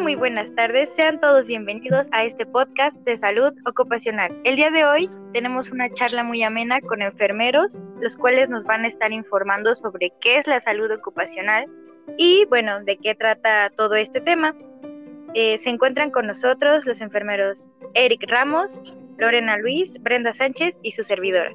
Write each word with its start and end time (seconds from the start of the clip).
Muy 0.00 0.14
buenas 0.14 0.54
tardes. 0.54 0.88
Sean 0.94 1.20
todos 1.20 1.46
bienvenidos 1.46 2.08
a 2.12 2.24
este 2.24 2.46
podcast 2.46 2.98
de 3.04 3.18
salud 3.18 3.52
ocupacional. 3.66 4.34
El 4.44 4.56
día 4.56 4.70
de 4.70 4.86
hoy 4.86 5.10
tenemos 5.34 5.70
una 5.70 5.92
charla 5.92 6.24
muy 6.24 6.42
amena 6.42 6.80
con 6.80 7.02
enfermeros, 7.02 7.78
los 8.00 8.16
cuales 8.16 8.48
nos 8.48 8.64
van 8.64 8.86
a 8.86 8.88
estar 8.88 9.12
informando 9.12 9.74
sobre 9.74 10.10
qué 10.22 10.38
es 10.38 10.46
la 10.46 10.58
salud 10.58 10.90
ocupacional 10.90 11.66
y, 12.16 12.46
bueno, 12.46 12.82
de 12.82 12.96
qué 12.96 13.14
trata 13.14 13.70
todo 13.76 13.94
este 13.94 14.22
tema. 14.22 14.54
Eh, 15.34 15.58
se 15.58 15.68
encuentran 15.68 16.10
con 16.10 16.26
nosotros 16.26 16.86
los 16.86 17.02
enfermeros 17.02 17.68
Eric 17.92 18.24
Ramos, 18.26 18.80
Lorena 19.18 19.58
Luis, 19.58 20.02
Brenda 20.02 20.32
Sánchez 20.32 20.78
y 20.82 20.92
su 20.92 21.04
servidora. 21.04 21.52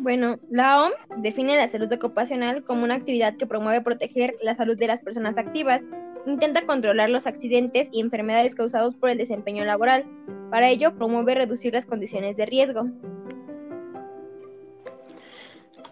Bueno, 0.00 0.38
la 0.48 0.84
OMS 0.84 1.22
define 1.22 1.56
la 1.56 1.66
salud 1.66 1.92
ocupacional 1.92 2.62
como 2.62 2.84
una 2.84 2.94
actividad 2.94 3.36
que 3.36 3.48
promueve 3.48 3.82
proteger 3.82 4.36
la 4.42 4.54
salud 4.54 4.78
de 4.78 4.86
las 4.86 5.02
personas 5.02 5.36
activas, 5.38 5.82
intenta 6.24 6.64
controlar 6.66 7.10
los 7.10 7.26
accidentes 7.26 7.88
y 7.90 8.00
enfermedades 8.00 8.54
causados 8.54 8.94
por 8.94 9.10
el 9.10 9.18
desempeño 9.18 9.64
laboral. 9.64 10.04
Para 10.50 10.68
ello, 10.68 10.94
promueve 10.94 11.34
reducir 11.34 11.72
las 11.72 11.84
condiciones 11.84 12.36
de 12.36 12.46
riesgo. 12.46 12.86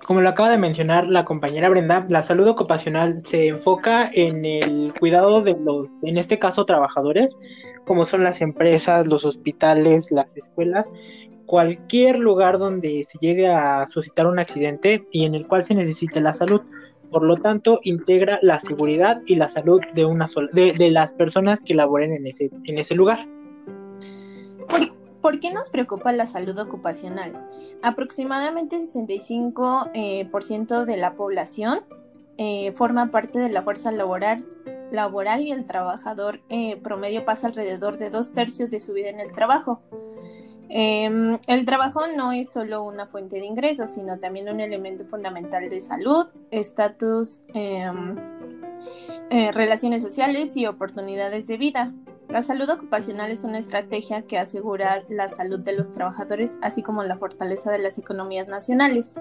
Como 0.07 0.21
lo 0.21 0.29
acaba 0.29 0.51
de 0.51 0.59
mencionar 0.59 1.09
la 1.09 1.25
compañera 1.25 1.69
Brenda, 1.69 2.07
la 2.09 2.23
salud 2.23 2.47
ocupacional 2.47 3.25
se 3.27 3.49
enfoca 3.49 4.09
en 4.13 4.45
el 4.45 4.95
cuidado 4.97 5.43
de 5.43 5.57
los, 5.59 5.89
en 6.03 6.17
este 6.17 6.39
caso, 6.39 6.65
trabajadores, 6.65 7.37
como 7.85 8.05
son 8.05 8.23
las 8.23 8.41
empresas, 8.41 9.09
los 9.09 9.25
hospitales, 9.25 10.13
las 10.13 10.37
escuelas, 10.37 10.93
cualquier 11.47 12.19
lugar 12.19 12.59
donde 12.59 13.05
se 13.05 13.19
llegue 13.19 13.49
a 13.49 13.87
suscitar 13.89 14.27
un 14.27 14.39
accidente 14.39 15.07
y 15.11 15.25
en 15.25 15.35
el 15.35 15.47
cual 15.47 15.65
se 15.65 15.75
necesite 15.75 16.21
la 16.21 16.35
salud. 16.35 16.61
Por 17.11 17.23
lo 17.23 17.37
tanto, 17.37 17.79
integra 17.83 18.39
la 18.43 18.59
seguridad 18.61 19.23
y 19.27 19.37
la 19.37 19.49
salud 19.49 19.81
de 19.95 20.05
una 20.05 20.27
sola, 20.27 20.49
de, 20.53 20.91
las 20.91 21.13
personas 21.13 21.61
que 21.61 21.75
laboren 21.75 22.13
en 22.13 22.27
ese, 22.27 22.51
en 22.65 22.79
ese 22.79 22.95
lugar. 22.95 23.27
¿Por, 25.23 25.41
qué 25.41 25.53
nos 25.53 25.71
preocupa 25.71 26.13
la 26.13 26.27
salud 26.27 26.57
ocupacional? 26.59 27.49
Aproximadamente 27.83 28.79
65% 28.79 29.93
eh, 29.95 30.87
de 30.87 30.97
la 30.97 31.15
población 31.15 31.81
eh, 32.39 32.73
forma 32.73 33.11
parte 33.11 33.39
de 33.39 33.49
la 33.49 33.63
fuerza 33.63 33.91
laboral, 33.91 34.47
laboral 34.93 35.43
y 35.43 35.53
el 35.53 35.65
trabajador 35.65 36.43
eh, 36.49 36.77
promedio 36.77 37.25
pasa 37.25 37.47
alrededor 37.47 37.99
de 37.99 38.11
dos 38.11 38.33
tercios 38.33 38.71
de 38.71 38.79
su 38.79 38.93
vida 38.93 39.09
en 39.09 39.21
el 39.21 39.33
trabajo. 39.33 39.81
Em, 40.69 41.39
el 41.47 41.65
trabajo 41.65 42.01
no 42.17 42.33
es 42.33 42.51
solo 42.51 42.83
una 42.83 43.07
fuente 43.07 43.37
de 43.37 43.47
ingresos, 43.47 43.91
sino 43.91 44.19
también 44.19 44.49
un 44.49 44.61
elemento 44.61 45.05
fundamental 45.05 45.69
de 45.69 45.81
salud, 45.81 46.27
estatus, 46.51 47.41
em, 47.55 48.17
eh, 49.31 49.53
relaciones 49.53 50.03
sociales 50.03 50.57
y 50.57 50.67
oportunidades 50.67 51.47
de 51.47 51.57
vida. 51.57 51.93
La 52.29 52.43
salud 52.43 52.69
ocupacional 52.69 53.31
es 53.31 53.45
una 53.45 53.59
estrategia 53.59 54.23
que 54.23 54.39
asegura 54.39 55.05
la 55.09 55.29
salud 55.29 55.61
de 55.61 55.73
los 55.73 55.93
trabajadores, 55.93 56.59
así 56.61 56.83
como 56.83 57.05
la 57.05 57.17
fortaleza 57.17 57.71
de 57.71 57.79
las 57.79 57.99
economías 57.99 58.49
nacionales. 58.49 59.15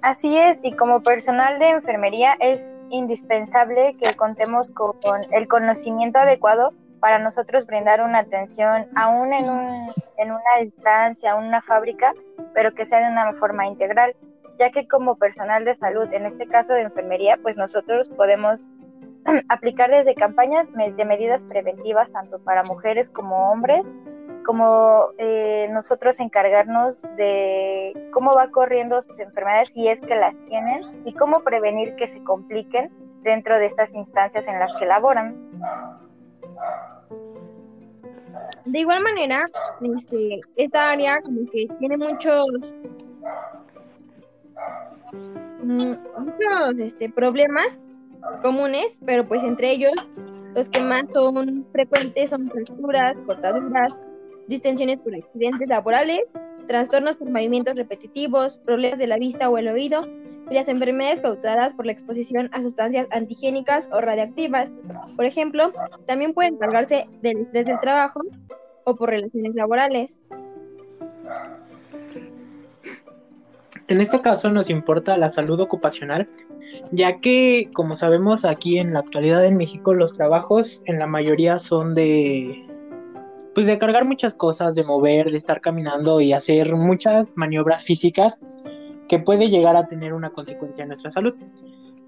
Así 0.00 0.36
es, 0.36 0.58
y 0.64 0.72
como 0.72 1.04
personal 1.04 1.60
de 1.60 1.68
enfermería 1.68 2.34
es 2.40 2.76
indispensable 2.90 3.96
que 4.00 4.14
contemos 4.14 4.72
con 4.72 4.92
el 5.30 5.46
conocimiento 5.46 6.18
adecuado 6.18 6.72
para 7.02 7.18
nosotros 7.18 7.66
brindar 7.66 8.00
una 8.00 8.20
atención 8.20 8.86
aún 8.94 9.32
en, 9.32 9.50
un, 9.50 9.92
en 10.18 10.30
una 10.30 10.60
instancia, 10.62 11.34
una 11.34 11.60
fábrica, 11.60 12.12
pero 12.54 12.72
que 12.74 12.86
sea 12.86 13.00
de 13.00 13.08
una 13.08 13.32
forma 13.32 13.66
integral, 13.66 14.14
ya 14.56 14.70
que 14.70 14.86
como 14.86 15.16
personal 15.16 15.64
de 15.64 15.74
salud, 15.74 16.06
en 16.12 16.26
este 16.26 16.46
caso 16.46 16.74
de 16.74 16.82
enfermería, 16.82 17.40
pues 17.42 17.56
nosotros 17.56 18.08
podemos 18.08 18.64
aplicar 19.48 19.90
desde 19.90 20.14
campañas 20.14 20.70
de 20.72 21.04
medidas 21.04 21.44
preventivas 21.44 22.12
tanto 22.12 22.38
para 22.38 22.62
mujeres 22.62 23.10
como 23.10 23.50
hombres, 23.50 23.92
como 24.46 25.08
eh, 25.18 25.66
nosotros 25.72 26.20
encargarnos 26.20 27.02
de 27.16 28.10
cómo 28.12 28.32
va 28.32 28.52
corriendo 28.52 29.02
sus 29.02 29.18
enfermedades 29.18 29.72
si 29.72 29.88
es 29.88 30.00
que 30.00 30.14
las 30.14 30.38
tienen 30.46 30.82
y 31.04 31.14
cómo 31.14 31.40
prevenir 31.40 31.96
que 31.96 32.06
se 32.06 32.22
compliquen 32.22 32.92
dentro 33.22 33.58
de 33.58 33.66
estas 33.66 33.92
instancias 33.92 34.46
en 34.46 34.60
las 34.60 34.72
que 34.78 34.86
laboran. 34.86 35.36
De 38.64 38.80
igual 38.80 39.02
manera, 39.02 39.48
este, 39.80 40.40
esta 40.56 40.90
área 40.90 41.20
como 41.22 41.50
que 41.50 41.68
tiene 41.78 41.96
muchos 41.96 42.46
mm, 45.62 45.94
muchos 46.18 46.78
este, 46.78 47.08
problemas 47.10 47.78
comunes, 48.40 49.00
pero 49.04 49.26
pues 49.26 49.42
entre 49.42 49.72
ellos 49.72 49.92
los 50.54 50.68
que 50.68 50.80
más 50.80 51.04
son 51.12 51.66
frecuentes 51.72 52.30
son 52.30 52.50
fracturas, 52.50 53.20
cortaduras, 53.22 53.92
distensiones 54.46 54.98
por 55.00 55.14
accidentes 55.14 55.68
laborales, 55.68 56.22
trastornos 56.66 57.16
por 57.16 57.30
movimientos 57.30 57.76
repetitivos, 57.76 58.58
problemas 58.58 58.98
de 58.98 59.06
la 59.06 59.18
vista 59.18 59.48
o 59.48 59.58
el 59.58 59.68
oído, 59.68 60.02
y 60.50 60.54
las 60.54 60.68
enfermedades 60.68 61.20
causadas 61.20 61.74
por 61.74 61.86
la 61.86 61.92
exposición 61.92 62.50
a 62.52 62.62
sustancias 62.62 63.06
antigénicas 63.10 63.88
o 63.92 64.00
radiactivas. 64.00 64.72
Por 65.16 65.24
ejemplo, 65.24 65.72
también 66.06 66.34
pueden 66.34 66.56
cargarse 66.58 67.08
del 67.22 67.38
estrés 67.38 67.66
del 67.66 67.80
trabajo 67.80 68.20
o 68.84 68.96
por 68.96 69.10
relaciones 69.10 69.54
laborales. 69.54 70.20
En 73.88 74.00
este 74.00 74.20
caso 74.20 74.50
nos 74.50 74.70
importa 74.70 75.16
la 75.16 75.30
salud 75.30 75.60
ocupacional, 75.60 76.28
ya 76.92 77.20
que, 77.20 77.68
como 77.72 77.94
sabemos, 77.94 78.44
aquí 78.44 78.78
en 78.78 78.92
la 78.92 79.00
actualidad 79.00 79.44
en 79.44 79.56
México 79.56 79.92
los 79.94 80.14
trabajos 80.14 80.82
en 80.86 80.98
la 80.98 81.06
mayoría 81.06 81.58
son 81.58 81.94
de 81.94 82.64
pues 83.54 83.66
de 83.66 83.78
cargar 83.78 84.06
muchas 84.06 84.34
cosas, 84.34 84.74
de 84.74 84.84
mover, 84.84 85.30
de 85.30 85.38
estar 85.38 85.60
caminando 85.60 86.20
y 86.20 86.32
hacer 86.32 86.74
muchas 86.74 87.32
maniobras 87.34 87.84
físicas 87.84 88.40
que 89.08 89.18
puede 89.18 89.50
llegar 89.50 89.76
a 89.76 89.88
tener 89.88 90.14
una 90.14 90.30
consecuencia 90.30 90.82
en 90.82 90.88
nuestra 90.88 91.10
salud. 91.10 91.34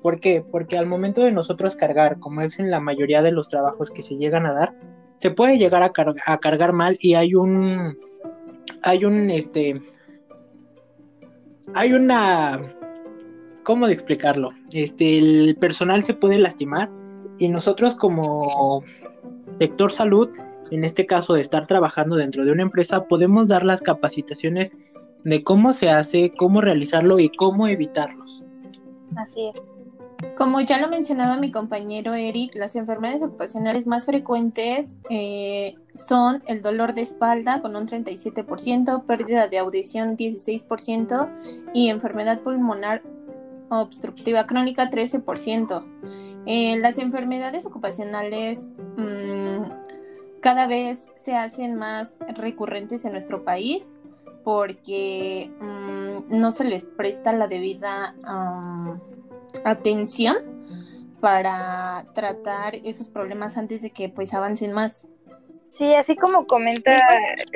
¿Por 0.00 0.21
qué? 0.21 0.44
Porque 0.50 0.78
al 0.78 0.87
momento 0.87 1.22
de 1.22 1.33
nosotros 1.33 1.77
cargar, 1.77 2.19
como 2.19 2.41
es 2.43 2.59
en 2.59 2.71
la 2.71 2.81
mayoría 2.81 3.22
de 3.22 3.33
los 3.33 3.49
trabajos 3.49 3.91
que 3.91 4.03
se 4.03 4.16
llegan 4.16 4.47
a 4.47 4.53
dar, 4.53 4.75
se 5.16 5.31
puede 5.31 5.59
llegar 5.59 5.83
a, 5.83 6.38
cargar 6.38 6.72
mal 6.72 6.97
y 7.00 7.15
hay 7.15 7.34
un 7.34 7.97
hay 8.83 9.04
un 9.04 9.31
este 9.31 9.81
hay 11.75 11.93
una 11.93 12.60
cómo 13.62 13.87
de 13.87 13.94
explicarlo 13.94 14.50
este 14.72 15.19
el 15.19 15.56
personal 15.59 16.04
se 16.04 16.15
puede 16.15 16.38
lastimar 16.38 16.91
y 17.38 17.49
nosotros 17.49 17.94
como 17.94 18.83
sector 19.59 19.93
salud 19.93 20.28
en 20.70 20.84
este 20.84 21.06
caso 21.06 21.34
de 21.34 21.41
estar 21.41 21.66
trabajando 21.66 22.16
dentro 22.16 22.44
de 22.44 22.52
una 22.52 22.62
empresa 22.62 23.04
podemos 23.04 23.48
dar 23.48 23.64
las 23.64 23.82
capacitaciones 23.82 24.76
de 25.25 25.42
cómo 25.42 25.72
se 25.72 25.91
hace, 25.91 26.32
cómo 26.36 26.60
realizarlo 26.60 27.19
y 27.19 27.28
cómo 27.28 27.69
evitarlos. 27.69 28.47
Así 29.16 29.48
es. 29.54 29.64
Como 30.36 30.60
ya 30.60 30.78
lo 30.80 30.88
mencionaba 30.88 31.36
mi 31.36 31.50
compañero 31.50 32.14
Eric, 32.14 32.54
las 32.56 32.76
enfermedades 32.76 33.22
ocupacionales 33.22 33.86
más 33.86 34.06
frecuentes 34.06 34.97
eh, 35.10 35.76
son 35.94 36.42
el 36.47 36.60
dolor 36.60 36.94
de 36.94 37.03
espalda 37.03 37.60
con 37.60 37.76
un 37.76 37.86
37%, 37.86 39.04
pérdida 39.04 39.48
de 39.48 39.58
audición 39.58 40.16
16% 40.16 41.28
y 41.72 41.88
enfermedad 41.88 42.41
pulmonar 42.41 43.03
obstructiva 43.69 44.47
crónica 44.47 44.91
13%. 44.91 45.84
Eh, 46.47 46.76
las 46.78 46.98
enfermedades 46.98 47.64
ocupacionales 47.64 48.69
mm, 48.97 49.44
cada 50.44 50.66
vez 50.66 51.09
se 51.15 51.34
hacen 51.34 51.75
más 51.75 52.19
recurrentes 52.37 53.06
en 53.06 53.12
nuestro 53.12 53.44
país 53.44 53.99
porque 54.44 55.50
mm, 55.59 56.38
no 56.38 56.53
se 56.53 56.65
les 56.65 56.84
presta 56.84 57.33
la 57.33 57.47
debida 57.47 58.15
atención 59.65 60.36
para 61.18 62.04
tratar 62.15 62.74
esos 62.74 63.09
problemas 63.09 63.57
antes 63.57 63.80
de 63.80 63.89
que 63.89 64.10
pues 64.10 64.34
avancen 64.34 64.72
más. 64.72 65.07
Sí, 65.66 65.95
así 65.95 66.15
como 66.15 66.47
comenta 66.47 67.01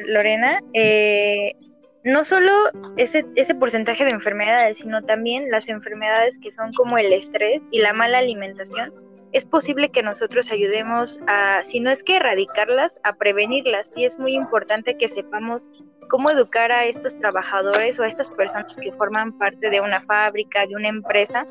Lorena, 0.06 0.60
eh, 0.72 1.56
no 2.04 2.24
solo 2.24 2.50
ese, 2.96 3.26
ese 3.36 3.54
porcentaje 3.54 4.06
de 4.06 4.12
enfermedades, 4.12 4.78
sino 4.78 5.02
también 5.02 5.50
las 5.50 5.68
enfermedades 5.68 6.38
que 6.38 6.50
son 6.50 6.72
como 6.72 6.96
el 6.96 7.12
estrés 7.12 7.60
y 7.70 7.80
la 7.80 7.92
mala 7.92 8.16
alimentación, 8.16 8.94
es 9.32 9.46
posible 9.46 9.90
que 9.90 10.02
nosotros 10.02 10.50
ayudemos 10.50 11.20
a, 11.26 11.62
si 11.62 11.80
no 11.80 11.90
es 11.90 12.02
que 12.02 12.16
erradicarlas, 12.16 13.00
a 13.04 13.14
prevenirlas. 13.14 13.92
Y 13.94 14.04
es 14.04 14.18
muy 14.18 14.34
importante 14.34 14.96
que 14.96 15.08
sepamos 15.08 15.68
cómo 16.08 16.30
educar 16.30 16.72
a 16.72 16.86
estos 16.86 17.18
trabajadores 17.18 17.98
o 17.98 18.04
a 18.04 18.08
estas 18.08 18.30
personas 18.30 18.74
que 18.74 18.92
forman 18.92 19.36
parte 19.36 19.70
de 19.70 19.80
una 19.80 20.00
fábrica, 20.00 20.66
de 20.66 20.74
una 20.74 20.88
empresa, 20.88 21.46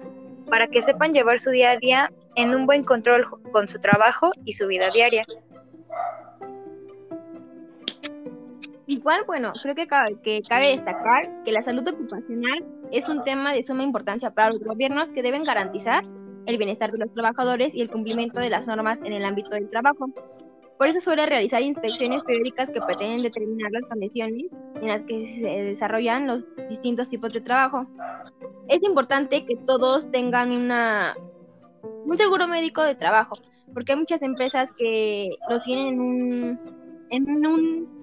para 0.50 0.68
que 0.68 0.82
sepan 0.82 1.14
llevar 1.14 1.40
su 1.40 1.52
día 1.52 1.72
a 1.72 1.78
día 1.78 2.12
en 2.36 2.56
un 2.56 2.66
buen 2.66 2.84
control 2.84 3.28
con 3.52 3.70
su 3.70 3.80
trabajo 3.80 4.32
y 4.46 4.54
su 4.54 4.68
vida 4.68 4.90
diaria. 4.90 5.24
Igual, 8.88 9.24
bueno, 9.28 9.52
creo 9.62 9.76
que 9.76 9.86
cabe, 9.86 10.18
destacar 10.24 11.44
que 11.44 11.52
la 11.52 11.62
salud 11.62 11.86
ocupacional 11.86 12.66
es 12.92 13.10
un 13.10 13.22
tema 13.26 13.52
de 13.52 13.62
suma 13.62 13.84
importancia 13.84 14.32
para 14.32 14.48
los 14.48 14.60
gobiernos 14.60 15.10
que 15.10 15.22
deben 15.22 15.44
garantizar 15.44 16.06
el 16.48 16.58
bienestar 16.58 16.92
de 16.92 16.98
los 16.98 17.14
trabajadores 17.14 17.76
y 17.76 17.82
el 17.82 17.92
cumplimiento 17.92 18.40
de 18.40 18.50
las 18.50 18.66
normas 18.66 18.98
en 19.04 19.14
el 19.14 19.26
ámbito 19.26 19.52
del 19.52 19.70
trabajo. 19.70 20.08
Por 20.78 20.88
eso 20.88 21.00
suele 21.02 21.26
realizar 21.26 21.62
inspecciones 21.62 22.24
periódicas 22.24 22.70
que 22.70 22.82
pretenden 22.82 23.22
determinar 23.22 23.72
las 23.72 23.84
condiciones 23.86 24.46
en 24.76 24.88
las 24.88 25.04
que 25.04 25.26
se 25.36 25.64
desarrollan 25.64 26.28
los 26.28 26.46
distintos 26.70 27.10
tipos 27.10 27.34
de 27.34 27.42
trabajo. 27.42 27.88
Es 28.68 28.82
importante 28.84 29.46
que 29.46 29.56
todos 29.56 30.10
tengan 30.12 30.52
una, 30.52 31.16
un 32.06 32.18
seguro 32.18 32.48
médico 32.48 32.84
de 32.84 32.96
trabajo, 32.96 33.36
porque 33.74 33.94
hay 33.94 34.00
muchas 34.00 34.22
empresas 34.22 34.72
que 34.72 35.36
los 35.50 35.64
tienen 35.64 35.96
en 35.96 36.00
un, 36.00 36.60
en 37.10 37.46
un 37.46 37.97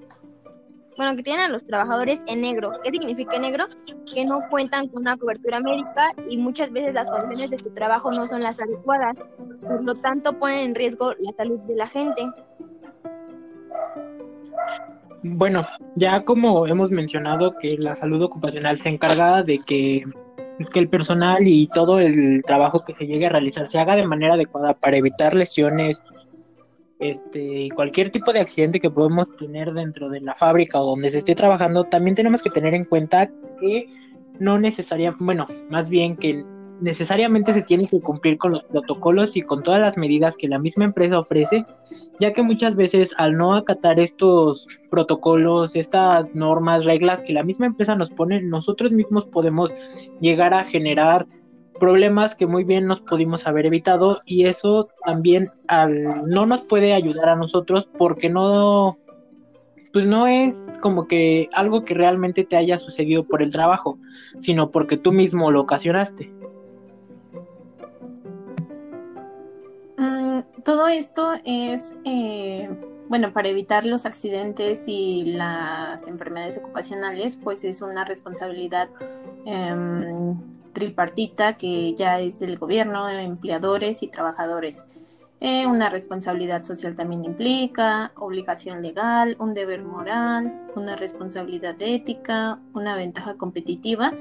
bueno, 0.97 1.17
que 1.17 1.23
tienen 1.23 1.47
a 1.47 1.49
los 1.49 1.67
trabajadores 1.67 2.21
en 2.27 2.41
negro. 2.41 2.73
¿Qué 2.83 2.91
significa 2.91 3.39
negro? 3.39 3.67
Que 4.13 4.25
no 4.25 4.41
cuentan 4.51 4.89
con 4.89 5.03
una 5.03 5.17
cobertura 5.17 5.61
médica 5.61 6.11
y 6.29 6.39
muchas 6.39 6.71
veces 6.71 6.95
las 6.95 7.09
condiciones 7.09 7.51
de 7.51 7.59
su 7.59 7.71
trabajo 7.71 8.13
no 8.13 8.27
son 8.27 8.43
las 8.43 8.61
adecuadas. 8.61 9.17
Por 9.63 9.83
lo 9.83 9.95
tanto, 9.97 10.39
ponen 10.39 10.59
en 10.59 10.75
riesgo 10.75 11.13
la 11.19 11.33
salud 11.37 11.59
de 11.61 11.75
la 11.77 11.87
gente. 11.87 12.23
Bueno, 15.23 15.67
ya 15.97 16.21
como 16.21 16.67
hemos 16.67 16.91
mencionado 16.91 17.53
que 17.59 17.79
la 17.79 17.97
salud 17.97 18.23
ocupacional 18.23 18.79
se 18.79 18.91
encarga 18.91 19.43
de 19.43 19.59
que, 19.59 20.05
pues, 20.59 20.69
que 20.69 20.79
el 20.79 20.89
personal 20.89 21.39
y 21.47 21.67
todo 21.69 21.99
el 21.99 22.43
trabajo 22.45 22.85
que 22.85 22.95
se 22.95 23.07
llegue 23.07 23.27
a 23.27 23.31
realizar 23.31 23.67
se 23.67 23.79
haga 23.79 23.97
de 23.97 24.07
manera 24.07 24.35
adecuada 24.35 24.75
para 24.75 24.99
evitar 24.99 25.35
lesiones, 25.35 26.03
este, 26.99 27.69
cualquier 27.75 28.11
tipo 28.11 28.33
de 28.33 28.41
accidente 28.41 28.81
que 28.81 28.91
podemos 28.91 29.35
tener 29.37 29.73
dentro 29.73 30.09
de 30.09 30.21
la 30.21 30.35
fábrica 30.35 30.81
o 30.81 30.91
donde 30.91 31.11
se 31.11 31.19
esté 31.19 31.35
trabajando, 31.35 31.85
también 31.85 32.15
tenemos 32.15 32.43
que 32.43 32.51
tener 32.51 32.75
en 32.75 32.85
cuenta 32.85 33.31
que 33.61 33.89
no 34.39 34.59
necesariamente, 34.59 35.25
bueno, 35.25 35.47
más 35.69 35.89
bien 35.89 36.17
que 36.17 36.45
necesariamente 36.81 37.53
se 37.53 37.63
tiene 37.63 37.89
que 37.89 38.01
cumplir 38.01 38.37
con 38.37 38.53
los 38.53 38.65
protocolos 38.65 39.37
y 39.37 39.43
con 39.43 39.63
todas 39.63 39.81
las 39.81 39.97
medidas 39.97 40.37
que 40.37 40.49
la 40.49 40.59
misma 40.59 40.85
empresa 40.85 41.19
ofrece, 41.19 41.65
ya 42.21 42.33
que 42.33 42.43
muchas 42.43 42.75
veces 42.75 43.13
al 43.17 43.37
no 43.37 43.55
acatar 43.55 44.01
estos 44.01 44.67
protocolos, 44.91 45.77
estas 45.77 46.35
normas, 46.35 46.85
reglas 46.85 47.23
que 47.23 47.33
la 47.33 47.45
misma 47.45 47.67
empresa 47.67 47.95
nos 47.95 48.11
pone, 48.11 48.43
nosotros 48.43 48.93
mismos 48.93 49.25
podemos 49.25 49.73
llegar 50.21 50.53
a 50.53 50.65
generar 50.65 51.27
problemas 51.79 52.35
que 52.35 52.47
muy 52.47 52.65
bien 52.65 52.87
nos 52.87 53.01
pudimos 53.01 53.47
haber 53.47 53.67
evitado 53.67 54.23
y 54.25 54.47
eso 54.47 54.89
también 55.05 55.51
al, 55.69 56.29
no 56.29 56.47
nos 56.47 56.63
puede 56.63 56.95
ayudar 56.95 57.29
a 57.29 57.37
nosotros 57.37 57.89
porque 57.99 58.29
no 58.31 58.99
pues 59.93 60.07
no 60.07 60.27
es 60.27 60.79
como 60.81 61.07
que 61.07 61.49
algo 61.53 61.85
que 61.85 61.95
realmente 61.95 62.45
te 62.45 62.57
haya 62.57 62.79
sucedido 62.79 63.25
por 63.29 63.43
el 63.43 63.53
trabajo, 63.53 63.97
sino 64.41 64.73
porque 64.73 64.97
tú 64.97 65.13
mismo 65.13 65.53
lo 65.53 65.61
ocasionaste. 65.61 66.33
Mm, 69.97 70.41
todo 70.65 70.89
esto 70.89 71.35
es, 71.45 71.95
eh, 72.05 72.69
bueno, 73.09 73.33
para 73.33 73.47
evitar 73.47 73.87
los 73.87 74.05
accidentes 74.05 74.89
y 74.89 75.27
las 75.27 76.09
enfermedades 76.09 76.59
ocupacionales, 76.59 77.37
pues 77.37 77.63
es 77.63 77.81
una 77.81 78.05
responsabilidad 78.05 78.89
Em, 79.45 80.39
tripartita 80.75 81.57
que 81.57 81.95
ya 81.95 82.21
es 82.21 82.41
del 82.41 82.59
gobierno, 82.59 83.09
empleadores 83.09 84.03
y 84.03 84.09
trabajadores. 84.09 84.85
Eh, 85.41 85.67
una 85.67 85.91
responsabilidad 85.91 86.65
social 86.65 86.97
también 86.97 87.25
implica, 87.25 88.13
obligación 88.17 88.81
legal, 88.83 89.37
un 89.39 89.53
deber 89.53 89.83
moral, 89.83 90.69
una 90.75 90.97
responsabilidad 90.97 91.77
ética, 91.81 92.61
una 92.73 92.97
ventaja 92.97 93.37
competitiva 93.37 94.15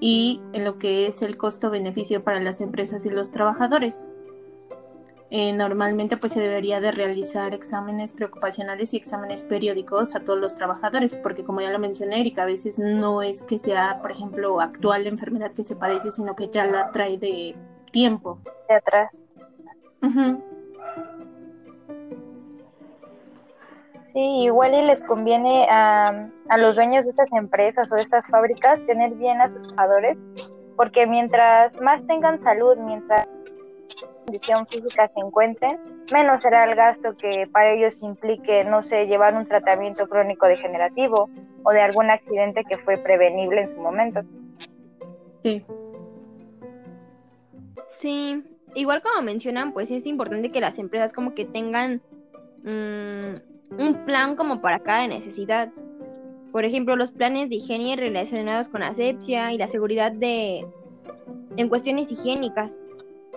y 0.00 0.40
en 0.52 0.64
lo 0.64 0.78
que 0.78 1.06
es 1.06 1.22
el 1.22 1.36
costo-beneficio 1.36 2.22
para 2.24 2.40
las 2.40 2.60
empresas 2.60 3.06
y 3.06 3.10
los 3.10 3.30
trabajadores. 3.30 4.06
Eh, 5.30 5.52
normalmente 5.52 6.16
pues 6.16 6.32
se 6.32 6.40
debería 6.40 6.80
de 6.80 6.92
realizar 6.92 7.52
exámenes 7.52 8.12
preocupacionales 8.12 8.94
y 8.94 8.96
exámenes 8.96 9.42
periódicos 9.42 10.14
a 10.14 10.20
todos 10.20 10.38
los 10.38 10.54
trabajadores, 10.54 11.14
porque 11.14 11.42
como 11.42 11.60
ya 11.60 11.70
lo 11.70 11.80
mencioné, 11.80 12.20
Erika, 12.20 12.42
a 12.42 12.46
veces 12.46 12.78
no 12.78 13.22
es 13.22 13.42
que 13.42 13.58
sea, 13.58 13.98
por 14.02 14.12
ejemplo, 14.12 14.60
actual 14.60 15.02
la 15.02 15.08
enfermedad 15.08 15.52
que 15.52 15.64
se 15.64 15.74
padece, 15.74 16.12
sino 16.12 16.36
que 16.36 16.48
ya 16.48 16.64
la 16.64 16.92
trae 16.92 17.18
de 17.18 17.56
tiempo. 17.90 18.38
De 18.68 18.74
atrás. 18.76 19.20
Sí, 24.04 24.20
igual 24.20 24.74
y 24.74 24.82
les 24.82 25.00
conviene 25.00 25.66
a, 25.68 26.28
a 26.48 26.58
los 26.58 26.76
dueños 26.76 27.04
de 27.04 27.10
estas 27.10 27.32
empresas 27.32 27.92
o 27.92 27.96
de 27.96 28.02
estas 28.02 28.28
fábricas 28.28 28.80
tener 28.86 29.12
bien 29.14 29.40
a 29.40 29.48
sus 29.48 29.60
trabajadores, 29.64 30.22
porque 30.76 31.04
mientras 31.08 31.80
más 31.80 32.06
tengan 32.06 32.38
salud, 32.38 32.76
mientras 32.76 33.26
condición 34.26 34.66
física 34.66 35.08
se 35.14 35.20
encuentren, 35.20 35.78
menos 36.12 36.42
será 36.42 36.64
el 36.64 36.74
gasto 36.74 37.16
que 37.16 37.48
para 37.50 37.72
ellos 37.72 38.02
implique, 38.02 38.64
no 38.64 38.82
sé, 38.82 39.06
llevar 39.06 39.34
un 39.34 39.46
tratamiento 39.46 40.08
crónico 40.08 40.46
degenerativo 40.46 41.30
o 41.62 41.70
de 41.70 41.80
algún 41.80 42.10
accidente 42.10 42.64
que 42.64 42.76
fue 42.78 42.98
prevenible 42.98 43.62
en 43.62 43.68
su 43.68 43.76
momento. 43.76 44.22
Sí. 45.42 45.62
Sí, 48.00 48.44
igual 48.74 49.00
como 49.00 49.22
mencionan, 49.22 49.72
pues 49.72 49.90
es 49.90 50.06
importante 50.06 50.50
que 50.50 50.60
las 50.60 50.78
empresas 50.78 51.12
como 51.12 51.34
que 51.34 51.44
tengan 51.44 52.02
mm, 52.64 53.78
un 53.78 54.04
plan 54.04 54.34
como 54.34 54.60
para 54.60 54.80
cada 54.80 55.06
necesidad. 55.06 55.70
Por 56.50 56.64
ejemplo, 56.64 56.96
los 56.96 57.12
planes 57.12 57.48
de 57.48 57.56
higiene 57.56 57.96
relacionados 57.96 58.68
con 58.68 58.82
asepsia 58.82 59.52
y 59.52 59.58
la 59.58 59.68
seguridad 59.68 60.10
de 60.10 60.66
en 61.56 61.68
cuestiones 61.68 62.10
higiénicas 62.10 62.80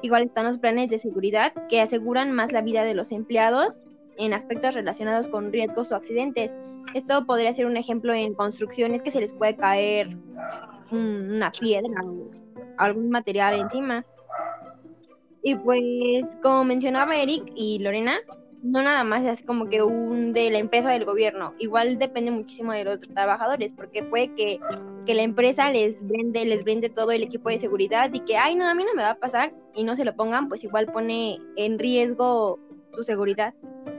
Igual 0.02 0.24
están 0.24 0.46
los 0.46 0.58
planes 0.58 0.90
de 0.90 1.00
seguridad 1.00 1.54
que 1.68 1.82
aseguran 1.82 2.32
más 2.32 2.52
la 2.52 2.62
vida 2.62 2.84
de 2.84 2.94
los 2.94 3.12
empleados 3.12 3.86
en 4.18 4.34
aspectos 4.34 4.74
relacionados 4.74 5.28
con 5.28 5.52
riesgos 5.52 5.92
o 5.92 5.96
accidentes. 5.96 6.56
Esto 6.94 7.26
podría 7.26 7.54
ser 7.54 7.66
un 7.66 7.78
ejemplo 7.78 8.14
en 8.14 8.34
construcciones 8.34 9.02
que 9.02 9.12
se 9.12 9.20
les 9.20 9.34
puede 9.34 9.56
caer 9.56 10.16
una 10.92 11.52
piedra 11.52 12.04
o 12.04 12.30
algún 12.78 13.10
material 13.10 13.60
encima. 13.60 14.06
Y 15.42 15.56
pues, 15.56 16.26
como 16.42 16.64
mencionaba 16.66 17.16
Eric 17.16 17.52
y 17.56 17.80
Lorena, 17.80 18.18
no 18.62 18.84
nada 18.84 19.04
más 19.04 19.24
es 19.24 19.44
como 19.44 19.70
que 19.70 19.82
un 19.84 20.34
de 20.34 20.50
la 20.52 20.58
empresa 20.58 20.90
o 20.90 20.92
del 20.92 21.06
gobierno, 21.06 21.54
igual 21.60 21.98
depende 21.98 22.32
muchísimo 22.32 22.72
de 22.72 22.84
los 22.84 23.00
trabajadores, 23.02 23.74
porque 23.74 24.04
puede 24.04 24.34
que, 24.36 24.60
que 25.06 25.14
la 25.14 25.24
empresa 25.24 25.70
les 25.72 26.00
brinde, 26.06 26.46
les 26.46 26.64
brinde 26.64 26.90
todo 26.90 27.12
el 27.12 27.24
equipo 27.24 27.50
de 27.50 27.60
seguridad 27.60 28.10
y 28.14 28.20
que, 28.22 28.38
ay, 28.38 28.56
no, 28.56 28.68
a 28.68 28.74
mí 28.74 28.84
no 28.84 28.94
me 28.96 29.04
va 29.04 29.12
a 29.12 29.20
pasar 29.20 29.54
y 29.74 29.84
no 29.84 29.96
se 29.96 30.06
lo 30.06 30.16
pongan, 30.16 30.50
pues 30.50 30.64
igual 30.64 30.88
pone 30.88 31.40
en 31.56 31.80
riesgo 31.80 32.60
su 32.94 33.04
seguridad. 33.04 33.54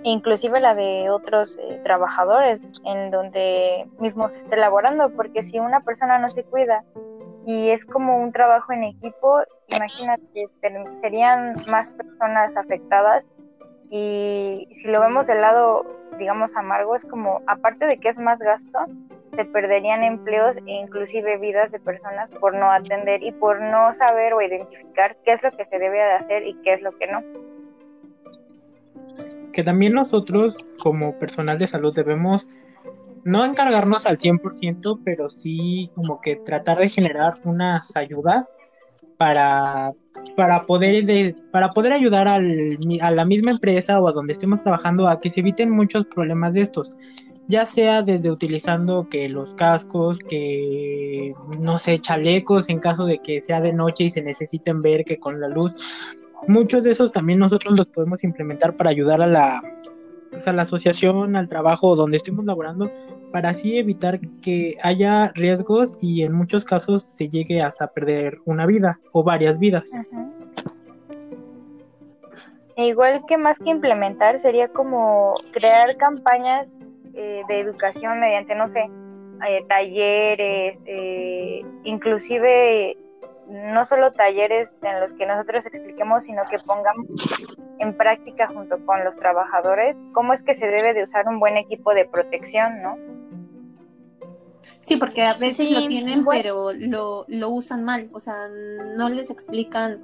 E 0.04 0.10
inclusive 0.10 0.60
la 0.60 0.74
de 0.74 1.10
otros 1.10 1.58
eh, 1.58 1.80
trabajadores 1.82 2.62
en 2.84 3.10
donde 3.10 3.86
mismo 3.98 4.28
se 4.28 4.38
esté 4.38 4.56
laborando, 4.56 5.10
porque 5.10 5.42
si 5.42 5.58
una 5.58 5.80
persona 5.80 6.18
no 6.18 6.28
se 6.28 6.44
cuida 6.44 6.84
y 7.46 7.70
es 7.70 7.86
como 7.86 8.22
un 8.22 8.32
trabajo 8.32 8.72
en 8.72 8.84
equipo, 8.84 9.40
imagínate, 9.68 10.48
serían 10.94 11.54
más 11.68 11.90
personas 11.92 12.56
afectadas 12.56 13.24
y 13.90 14.68
si 14.70 14.88
lo 14.88 15.00
vemos 15.00 15.26
del 15.26 15.40
lado, 15.40 15.84
digamos, 16.16 16.54
amargo, 16.54 16.94
es 16.94 17.04
como, 17.04 17.42
aparte 17.48 17.86
de 17.86 17.98
que 17.98 18.08
es 18.08 18.18
más 18.18 18.38
gasto, 18.38 18.78
se 19.34 19.44
perderían 19.44 20.04
empleos 20.04 20.56
e 20.58 20.72
inclusive 20.72 21.38
vidas 21.38 21.72
de 21.72 21.80
personas 21.80 22.30
por 22.30 22.54
no 22.54 22.70
atender 22.70 23.22
y 23.22 23.32
por 23.32 23.60
no 23.60 23.92
saber 23.92 24.32
o 24.34 24.42
identificar 24.42 25.16
qué 25.24 25.32
es 25.32 25.42
lo 25.42 25.50
que 25.52 25.64
se 25.64 25.78
debe 25.78 25.98
de 25.98 26.12
hacer 26.12 26.46
y 26.46 26.54
qué 26.62 26.74
es 26.74 26.82
lo 26.82 26.96
que 26.96 27.06
no. 27.08 27.22
Que 29.52 29.64
también 29.64 29.94
nosotros 29.94 30.56
como 30.78 31.18
personal 31.18 31.58
de 31.58 31.66
salud 31.66 31.92
debemos 31.92 32.46
no 33.24 33.44
encargarnos 33.44 34.06
al 34.06 34.18
100%, 34.18 35.00
pero 35.04 35.30
sí 35.30 35.90
como 35.96 36.20
que 36.20 36.36
tratar 36.36 36.78
de 36.78 36.88
generar 36.88 37.34
unas 37.44 37.96
ayudas 37.96 38.50
para, 39.20 39.92
para, 40.34 40.64
poder, 40.64 41.04
de, 41.04 41.36
para 41.52 41.74
poder 41.74 41.92
ayudar 41.92 42.26
al, 42.26 42.78
a 43.02 43.10
la 43.10 43.26
misma 43.26 43.50
empresa 43.50 44.00
o 44.00 44.08
a 44.08 44.12
donde 44.12 44.32
estemos 44.32 44.62
trabajando 44.62 45.08
a 45.08 45.20
que 45.20 45.28
se 45.28 45.40
eviten 45.40 45.70
muchos 45.70 46.06
problemas 46.06 46.54
de 46.54 46.62
estos. 46.62 46.96
Ya 47.46 47.66
sea 47.66 48.00
desde 48.00 48.30
utilizando 48.30 49.10
que 49.10 49.28
los 49.28 49.54
cascos, 49.54 50.20
que 50.20 51.34
no 51.58 51.76
sé, 51.76 51.98
chalecos 51.98 52.70
en 52.70 52.78
caso 52.78 53.04
de 53.04 53.18
que 53.18 53.42
sea 53.42 53.60
de 53.60 53.74
noche 53.74 54.04
y 54.04 54.10
se 54.10 54.22
necesiten 54.22 54.80
ver 54.80 55.04
que 55.04 55.18
con 55.18 55.38
la 55.38 55.48
luz, 55.48 55.74
muchos 56.48 56.82
de 56.82 56.92
esos 56.92 57.12
también 57.12 57.40
nosotros 57.40 57.76
los 57.76 57.88
podemos 57.88 58.24
implementar 58.24 58.74
para 58.74 58.88
ayudar 58.88 59.20
a 59.20 59.26
la, 59.26 59.62
pues, 60.30 60.46
a 60.48 60.52
la 60.52 60.62
asociación, 60.62 61.36
al 61.36 61.48
trabajo 61.48 61.96
donde 61.96 62.16
estemos 62.16 62.44
laborando, 62.44 62.90
para 63.32 63.50
así 63.50 63.78
evitar 63.78 64.20
que 64.42 64.76
haya 64.82 65.32
riesgos 65.34 65.96
y 66.00 66.22
en 66.22 66.32
muchos 66.32 66.64
casos 66.64 67.02
se 67.02 67.28
llegue 67.28 67.62
hasta 67.62 67.88
perder 67.88 68.38
una 68.44 68.66
vida 68.66 69.00
o 69.12 69.22
varias 69.22 69.58
vidas. 69.58 69.90
E 72.76 72.86
igual 72.86 73.24
que 73.26 73.36
más 73.36 73.58
que 73.58 73.70
implementar 73.70 74.38
sería 74.38 74.68
como 74.68 75.34
crear 75.52 75.96
campañas 75.96 76.80
eh, 77.14 77.42
de 77.48 77.60
educación 77.60 78.20
mediante, 78.20 78.54
no 78.54 78.66
sé, 78.68 78.90
eh, 79.46 79.64
talleres, 79.68 80.78
eh, 80.86 81.62
inclusive 81.84 82.96
no 83.48 83.84
solo 83.84 84.12
talleres 84.12 84.74
en 84.82 85.00
los 85.00 85.12
que 85.14 85.26
nosotros 85.26 85.66
expliquemos, 85.66 86.24
sino 86.24 86.42
que 86.50 86.58
pongamos 86.58 87.06
en 87.80 87.96
práctica 87.96 88.46
junto 88.46 88.84
con 88.86 89.04
los 89.04 89.16
trabajadores 89.16 89.96
cómo 90.12 90.32
es 90.32 90.42
que 90.42 90.54
se 90.54 90.66
debe 90.66 90.94
de 90.94 91.02
usar 91.02 91.26
un 91.26 91.40
buen 91.40 91.56
equipo 91.56 91.92
de 91.92 92.04
protección, 92.04 92.82
¿no? 92.82 92.96
Sí, 94.80 94.96
porque 94.96 95.22
a 95.22 95.34
veces 95.34 95.70
lo 95.70 95.86
tienen, 95.86 96.24
pero 96.24 96.72
lo, 96.72 97.24
lo 97.28 97.50
usan 97.50 97.84
mal, 97.84 98.08
o 98.12 98.20
sea, 98.20 98.48
no 98.96 99.08
les 99.08 99.30
explican 99.30 100.00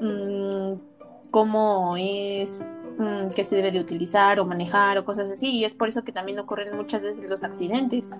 mm, 0.00 0.74
cómo 1.30 1.96
es 1.96 2.70
mm, 2.98 3.28
que 3.34 3.44
se 3.44 3.56
debe 3.56 3.70
de 3.70 3.78
utilizar 3.78 4.40
o 4.40 4.44
manejar 4.44 4.98
o 4.98 5.04
cosas 5.04 5.30
así, 5.30 5.50
y 5.50 5.64
es 5.64 5.74
por 5.74 5.88
eso 5.88 6.02
que 6.02 6.12
también 6.12 6.38
ocurren 6.38 6.74
muchas 6.76 7.02
veces 7.02 7.28
los 7.28 7.44
accidentes. 7.44 8.10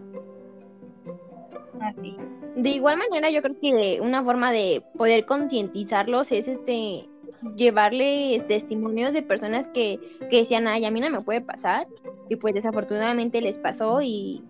Así. 1.81 2.17
De 2.57 2.71
igual 2.71 2.97
manera, 2.97 3.29
yo 3.31 3.43
creo 3.43 3.59
que 3.61 4.01
una 4.01 4.25
forma 4.25 4.53
de 4.53 4.83
poder 4.97 5.27
concientizarlos 5.27 6.33
es 6.33 6.49
este 6.49 7.09
llevarles 7.57 8.47
testimonios 8.47 9.13
de 9.13 9.23
personas 9.23 9.69
que, 9.69 10.01
que 10.31 10.39
decían, 10.39 10.67
ay, 10.67 10.85
a 10.85 10.91
mí 10.91 11.01
no 11.01 11.11
me 11.11 11.23
puede 11.23 11.41
pasar, 11.41 11.87
y 12.29 12.37
pues 12.37 12.55
desafortunadamente 12.55 13.41
les 13.41 13.59
pasó, 13.59 14.01
y, 14.03 14.43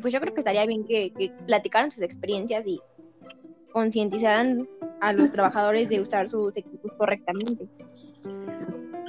pues 0.00 0.12
yo 0.12 0.20
creo 0.20 0.34
que 0.34 0.40
estaría 0.40 0.66
bien 0.66 0.84
que, 0.84 1.12
que 1.12 1.30
platicaran 1.46 1.90
sus 1.90 2.02
experiencias 2.02 2.66
y 2.66 2.80
concientizaran 3.72 4.68
a 5.00 5.12
los 5.12 5.32
trabajadores 5.32 5.88
de 5.88 6.00
usar 6.00 6.28
sus 6.28 6.56
equipos 6.56 6.92
correctamente. 6.96 7.66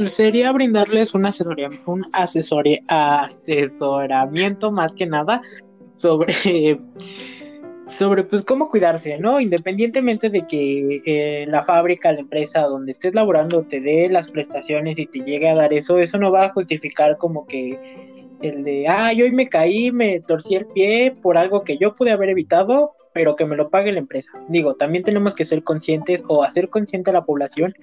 Sería 0.08 0.52
brindarles 0.52 1.14
un 1.14 1.28
asesoramiento, 1.28 1.92
un 1.92 2.04
asesoramiento 2.14 4.72
más 4.72 4.94
que 4.94 5.06
nada 5.06 5.44
sobre 5.94 6.80
sobre 7.94 8.24
pues 8.24 8.44
cómo 8.44 8.70
cuidarse, 8.70 9.18
¿no? 9.18 9.40
Independientemente 9.40 10.30
de 10.30 10.46
que 10.48 11.02
eh, 11.06 11.46
la 11.48 11.64
fábrica, 11.64 12.12
la 12.12 12.20
empresa 12.20 12.62
donde 12.62 12.92
estés 12.92 13.14
laborando 13.14 13.64
te 13.64 13.82
dé 13.82 14.10
las 14.10 14.30
prestaciones 14.30 15.00
y 15.00 15.06
te 15.06 15.20
llegue 15.20 15.50
a 15.50 15.56
dar 15.56 15.74
eso, 15.74 16.00
eso 16.00 16.18
no 16.18 16.32
va 16.32 16.46
a 16.46 16.50
justificar 16.50 17.18
como 17.18 17.46
que 17.46 17.80
el 18.42 18.64
de, 18.64 18.88
ay, 18.88 19.22
hoy 19.22 19.32
me 19.32 19.48
caí, 19.48 19.92
me 19.92 20.20
torcí 20.20 20.56
el 20.56 20.66
pie 20.66 21.16
por 21.22 21.38
algo 21.38 21.64
que 21.64 21.78
yo 21.78 21.96
pude 21.96 22.12
haber 22.12 22.30
evitado, 22.30 22.94
pero 23.14 23.36
que 23.36 23.46
me 23.46 23.56
lo 23.56 23.70
pague 23.70 23.92
la 23.92 24.00
empresa. 24.00 24.32
Digo, 24.50 24.76
también 24.76 25.04
tenemos 25.04 25.36
que 25.36 25.46
ser 25.46 25.64
conscientes 25.64 26.24
o 26.28 26.44
hacer 26.44 26.70
consciente 26.70 27.12
a 27.12 27.14
la 27.14 27.26
población 27.26 27.74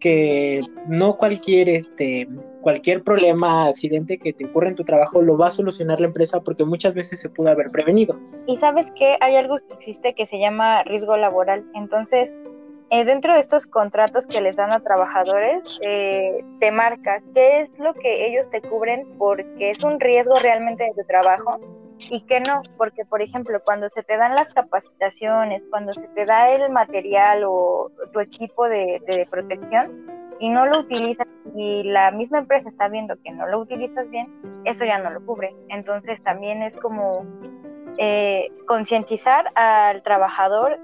que 0.00 0.60
no 0.88 1.16
cualquier 1.16 1.68
este 1.70 2.28
cualquier 2.64 3.04
problema, 3.04 3.66
accidente 3.66 4.18
que 4.18 4.32
te 4.32 4.46
ocurra 4.46 4.70
en 4.70 4.74
tu 4.74 4.84
trabajo 4.84 5.20
lo 5.20 5.36
va 5.36 5.48
a 5.48 5.50
solucionar 5.50 6.00
la 6.00 6.06
empresa 6.06 6.40
porque 6.40 6.64
muchas 6.64 6.94
veces 6.94 7.20
se 7.20 7.28
pudo 7.28 7.50
haber 7.50 7.70
prevenido. 7.70 8.18
Y 8.46 8.56
sabes 8.56 8.90
que 8.92 9.16
hay 9.20 9.36
algo 9.36 9.58
que 9.58 9.74
existe 9.74 10.14
que 10.14 10.24
se 10.24 10.38
llama 10.38 10.82
riesgo 10.84 11.16
laboral. 11.16 11.62
Entonces, 11.74 12.34
eh, 12.90 13.04
dentro 13.04 13.34
de 13.34 13.40
estos 13.40 13.66
contratos 13.66 14.26
que 14.26 14.40
les 14.40 14.56
dan 14.56 14.72
a 14.72 14.80
trabajadores, 14.80 15.78
eh, 15.82 16.42
te 16.58 16.72
marca 16.72 17.22
qué 17.34 17.60
es 17.60 17.78
lo 17.78 17.92
que 17.92 18.26
ellos 18.28 18.48
te 18.48 18.62
cubren 18.62 19.06
porque 19.18 19.70
es 19.70 19.82
un 19.84 20.00
riesgo 20.00 20.34
realmente 20.42 20.84
de 20.84 20.94
tu 20.94 21.06
trabajo 21.06 21.60
y 21.98 22.22
que 22.22 22.40
no, 22.40 22.62
porque 22.78 23.04
por 23.04 23.20
ejemplo, 23.20 23.60
cuando 23.62 23.90
se 23.90 24.02
te 24.02 24.16
dan 24.16 24.34
las 24.34 24.50
capacitaciones, 24.50 25.62
cuando 25.68 25.92
se 25.92 26.08
te 26.08 26.24
da 26.24 26.50
el 26.50 26.72
material 26.72 27.44
o 27.46 27.90
tu 28.12 28.20
equipo 28.20 28.66
de 28.68 29.26
protección 29.30 30.14
y 30.40 30.48
no 30.48 30.66
lo 30.66 30.80
utilizas 30.80 31.26
y 31.54 31.84
la 31.84 32.10
misma 32.10 32.38
empresa 32.38 32.68
está 32.68 32.88
viendo 32.88 33.16
que 33.22 33.30
no 33.30 33.46
lo 33.46 33.60
utilizas 33.60 34.08
bien, 34.10 34.28
eso 34.64 34.84
ya 34.84 34.98
no 34.98 35.10
lo 35.10 35.24
cubre. 35.24 35.54
Entonces 35.68 36.22
también 36.22 36.62
es 36.62 36.76
como 36.76 37.24
eh, 37.98 38.50
concientizar 38.66 39.50
al 39.54 40.02
trabajador 40.02 40.78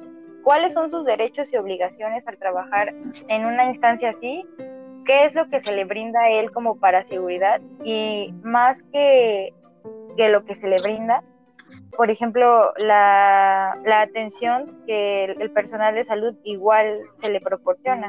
cuáles 0.44 0.74
son 0.74 0.90
sus 0.90 1.04
derechos 1.04 1.52
y 1.52 1.56
obligaciones 1.56 2.26
al 2.26 2.38
trabajar 2.38 2.94
en 3.28 3.46
una 3.46 3.66
instancia 3.66 4.10
así, 4.10 4.46
qué 5.04 5.24
es 5.24 5.34
lo 5.34 5.48
que 5.48 5.60
se 5.60 5.74
le 5.74 5.84
brinda 5.84 6.20
a 6.20 6.30
él 6.30 6.50
como 6.52 6.78
para 6.78 7.04
seguridad 7.04 7.60
y 7.82 8.32
más 8.42 8.82
que 8.84 9.52
que 10.16 10.28
lo 10.28 10.44
que 10.44 10.54
se 10.54 10.68
le 10.68 10.80
brinda. 10.80 11.22
Por 11.96 12.10
ejemplo, 12.10 12.72
la, 12.76 13.78
la 13.84 14.02
atención 14.02 14.82
que 14.86 15.24
el, 15.24 15.50
personal 15.50 15.94
de 15.94 16.04
salud 16.04 16.34
igual 16.44 17.00
se 17.16 17.30
le 17.30 17.40
proporciona, 17.40 18.08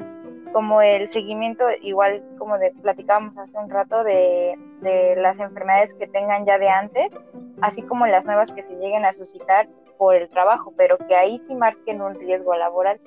como 0.51 0.81
el 0.81 1.07
seguimiento, 1.07 1.65
igual 1.81 2.23
como 2.37 2.57
de, 2.57 2.71
platicábamos 2.81 3.37
hace 3.37 3.57
un 3.57 3.69
rato, 3.69 4.03
de, 4.03 4.55
de 4.81 5.15
las 5.17 5.39
enfermedades 5.39 5.93
que 5.93 6.07
tengan 6.07 6.45
ya 6.45 6.57
de 6.57 6.69
antes, 6.69 7.21
así 7.61 7.81
como 7.83 8.07
las 8.07 8.25
nuevas 8.25 8.51
que 8.51 8.63
se 8.63 8.75
lleguen 8.75 9.05
a 9.05 9.13
suscitar 9.13 9.67
por 9.97 10.15
el 10.15 10.29
trabajo, 10.29 10.73
pero 10.77 10.97
que 11.07 11.15
ahí 11.15 11.41
sí 11.47 11.55
marquen 11.55 12.01
un 12.01 12.19
riesgo 12.19 12.55
laboral. 12.55 12.99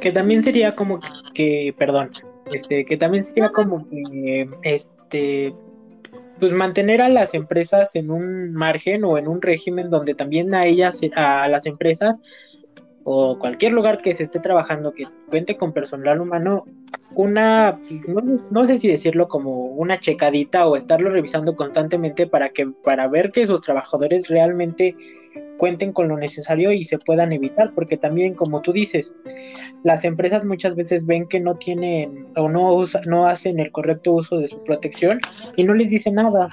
Que 0.00 0.12
también 0.12 0.42
sería 0.44 0.74
como 0.74 1.00
que, 1.34 1.74
perdón, 1.76 2.10
este, 2.52 2.84
que 2.84 2.96
también 2.96 3.24
sería 3.24 3.50
como 3.50 3.88
que, 3.88 4.48
este, 4.62 5.54
pues 6.38 6.52
mantener 6.52 7.00
a 7.00 7.08
las 7.08 7.34
empresas 7.34 7.90
en 7.94 8.10
un 8.10 8.52
margen 8.52 9.04
o 9.04 9.18
en 9.18 9.28
un 9.28 9.40
régimen 9.40 9.90
donde 9.90 10.14
también 10.14 10.54
a 10.54 10.64
ellas, 10.66 11.00
a 11.16 11.48
las 11.48 11.66
empresas 11.66 12.20
o 13.04 13.38
cualquier 13.38 13.72
lugar 13.72 14.00
que 14.00 14.14
se 14.14 14.24
esté 14.24 14.40
trabajando 14.40 14.92
que 14.92 15.06
cuente 15.28 15.56
con 15.56 15.72
personal 15.72 16.20
humano, 16.20 16.64
una, 17.14 17.78
no, 18.50 18.66
sé 18.66 18.78
si 18.78 18.88
decirlo 18.88 19.28
como 19.28 19.66
una 19.66 20.00
checadita 20.00 20.66
o 20.66 20.76
estarlo 20.76 21.10
revisando 21.10 21.54
constantemente 21.54 22.26
para 22.26 22.48
que, 22.48 22.66
para 22.66 23.06
ver 23.06 23.30
que 23.30 23.46
sus 23.46 23.62
trabajadores 23.62 24.28
realmente 24.28 24.96
cuenten 25.58 25.92
con 25.92 26.08
lo 26.08 26.16
necesario 26.16 26.72
y 26.72 26.84
se 26.84 26.98
puedan 26.98 27.32
evitar, 27.32 27.72
porque 27.74 27.96
también, 27.96 28.34
como 28.34 28.62
tú 28.62 28.72
dices, 28.72 29.14
las 29.82 30.04
empresas 30.04 30.44
muchas 30.44 30.74
veces 30.74 31.06
ven 31.06 31.28
que 31.28 31.40
no 31.40 31.56
tienen 31.56 32.28
o 32.36 32.48
no, 32.48 32.84
no 33.06 33.26
hacen 33.26 33.60
el 33.60 33.70
correcto 33.70 34.14
uso 34.14 34.38
de 34.38 34.48
su 34.48 34.62
protección 34.64 35.20
y 35.56 35.64
no 35.64 35.74
les 35.74 35.90
dicen 35.90 36.14
nada. 36.14 36.48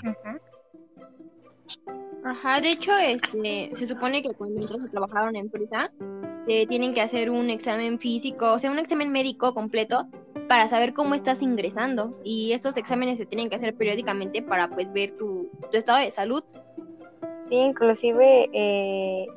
Ajá, 2.24 2.62
de 2.62 2.74
hecho, 2.74 2.92
este, 2.98 3.72
se 3.76 3.88
supone 3.88 4.22
que 4.22 4.34
cuando 4.34 4.62
entras 4.62 4.86
a 4.86 4.92
trabajar 4.92 5.24
en 5.24 5.30
una 5.30 5.40
empresa, 5.40 5.92
te 6.46 6.66
tienen 6.68 6.94
que 6.94 7.02
hacer 7.02 7.30
un 7.30 7.50
examen 7.50 8.00
físico, 8.00 8.54
o 8.54 8.60
sea, 8.60 8.72
un 8.72 8.80
examen 8.80 9.12
médico 9.12 9.54
completo 9.54 10.08
para 10.48 10.68
saber 10.68 10.94
cómo 10.94 11.16
estás 11.16 11.42
ingresando. 11.42 12.12
Y 12.24 12.54
estos 12.54 12.78
exámenes 12.78 13.18
se 13.18 13.26
tienen 13.26 13.50
que 13.50 13.56
hacer 13.56 13.76
periódicamente 13.76 14.42
para, 14.42 14.70
pues, 14.70 14.92
ver 14.92 15.12
tu, 15.18 15.50
estado 15.72 16.00
de 16.00 16.12
salud 16.12 16.44
Sí, 17.44 17.56
inclusive, 17.56 18.50
eh, 18.54 19.28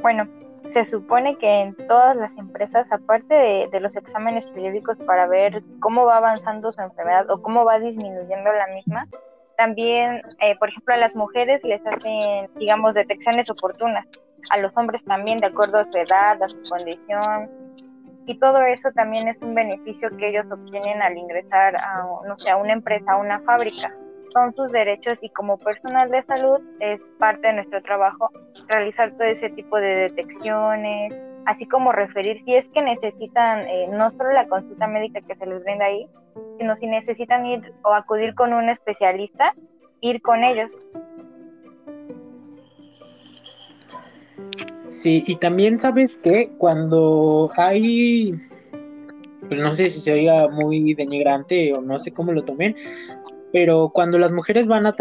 bueno, 0.00 0.28
se 0.64 0.84
supone 0.84 1.36
que 1.38 1.60
en 1.60 1.74
todas 1.88 2.16
las 2.16 2.36
empresas, 2.38 2.92
aparte 2.92 3.34
de, 3.34 3.80
los 3.80 3.96
exámenes 3.96 4.46
periódicos 4.46 4.96
para 4.98 5.26
ver 5.26 5.62
cómo 5.80 6.04
va 6.06 6.18
avanzando 6.18 6.70
su 6.70 6.80
enfermedad 6.80 7.28
o 7.30 7.42
cómo 7.42 7.64
va 7.64 7.80
disminuyendo 7.80 8.52
la 8.52 8.68
misma, 8.68 9.08
también, 9.56 10.22
eh, 10.40 10.56
por 10.58 10.68
ejemplo, 10.68 10.94
a 10.94 10.98
las 10.98 11.16
mujeres 11.16 11.64
les 11.64 11.84
hacen, 11.86 12.48
digamos, 12.56 12.94
detecciones 12.94 13.50
oportunas, 13.50 14.06
a 14.50 14.58
los 14.58 14.76
hombres 14.76 15.04
también, 15.04 15.38
de 15.38 15.46
acuerdo 15.46 15.78
a 15.78 15.84
su 15.84 15.96
edad, 15.98 16.42
a 16.42 16.48
su 16.48 16.60
condición, 16.68 17.50
y 18.26 18.38
todo 18.38 18.60
eso 18.62 18.90
también 18.92 19.28
es 19.28 19.40
un 19.40 19.54
beneficio 19.54 20.10
que 20.16 20.30
ellos 20.30 20.50
obtienen 20.50 21.00
al 21.00 21.16
ingresar 21.16 21.76
a, 21.76 22.04
no 22.26 22.38
sé, 22.38 22.50
a 22.50 22.56
una 22.56 22.72
empresa, 22.72 23.12
a 23.12 23.16
una 23.16 23.40
fábrica 23.40 23.92
son 24.36 24.54
sus 24.54 24.70
derechos 24.70 25.22
y 25.22 25.30
como 25.30 25.56
personal 25.56 26.10
de 26.10 26.22
salud 26.24 26.60
es 26.80 27.10
parte 27.12 27.46
de 27.46 27.54
nuestro 27.54 27.82
trabajo 27.82 28.30
realizar 28.68 29.12
todo 29.12 29.24
ese 29.24 29.48
tipo 29.48 29.78
de 29.78 30.10
detecciones, 30.10 31.14
así 31.46 31.66
como 31.66 31.90
referir 31.90 32.38
si 32.40 32.54
es 32.54 32.68
que 32.68 32.82
necesitan 32.82 33.60
eh, 33.60 33.88
no 33.90 34.10
solo 34.10 34.32
la 34.32 34.46
consulta 34.46 34.86
médica 34.88 35.22
que 35.22 35.36
se 35.36 35.46
les 35.46 35.64
brinda 35.64 35.86
ahí, 35.86 36.06
sino 36.58 36.76
si 36.76 36.86
necesitan 36.86 37.46
ir 37.46 37.72
o 37.82 37.94
acudir 37.94 38.34
con 38.34 38.52
un 38.52 38.68
especialista, 38.68 39.54
ir 40.02 40.20
con 40.20 40.44
ellos. 40.44 40.82
Sí, 44.90 45.24
y 45.26 45.36
también 45.36 45.78
sabes 45.78 46.16
que 46.22 46.50
cuando 46.58 47.50
hay, 47.56 48.34
pues 49.48 49.60
no 49.60 49.76
sé 49.76 49.90
si 49.90 50.00
se 50.00 50.12
oiga 50.12 50.48
muy 50.48 50.94
denigrante 50.94 51.72
o 51.72 51.80
no 51.80 51.98
sé 51.98 52.12
cómo 52.12 52.32
lo 52.32 52.44
tomen, 52.44 52.76
pero 53.52 53.90
cuando 53.92 54.18
las 54.18 54.32
mujeres 54.32 54.66
van 54.66 54.86
a, 54.86 54.94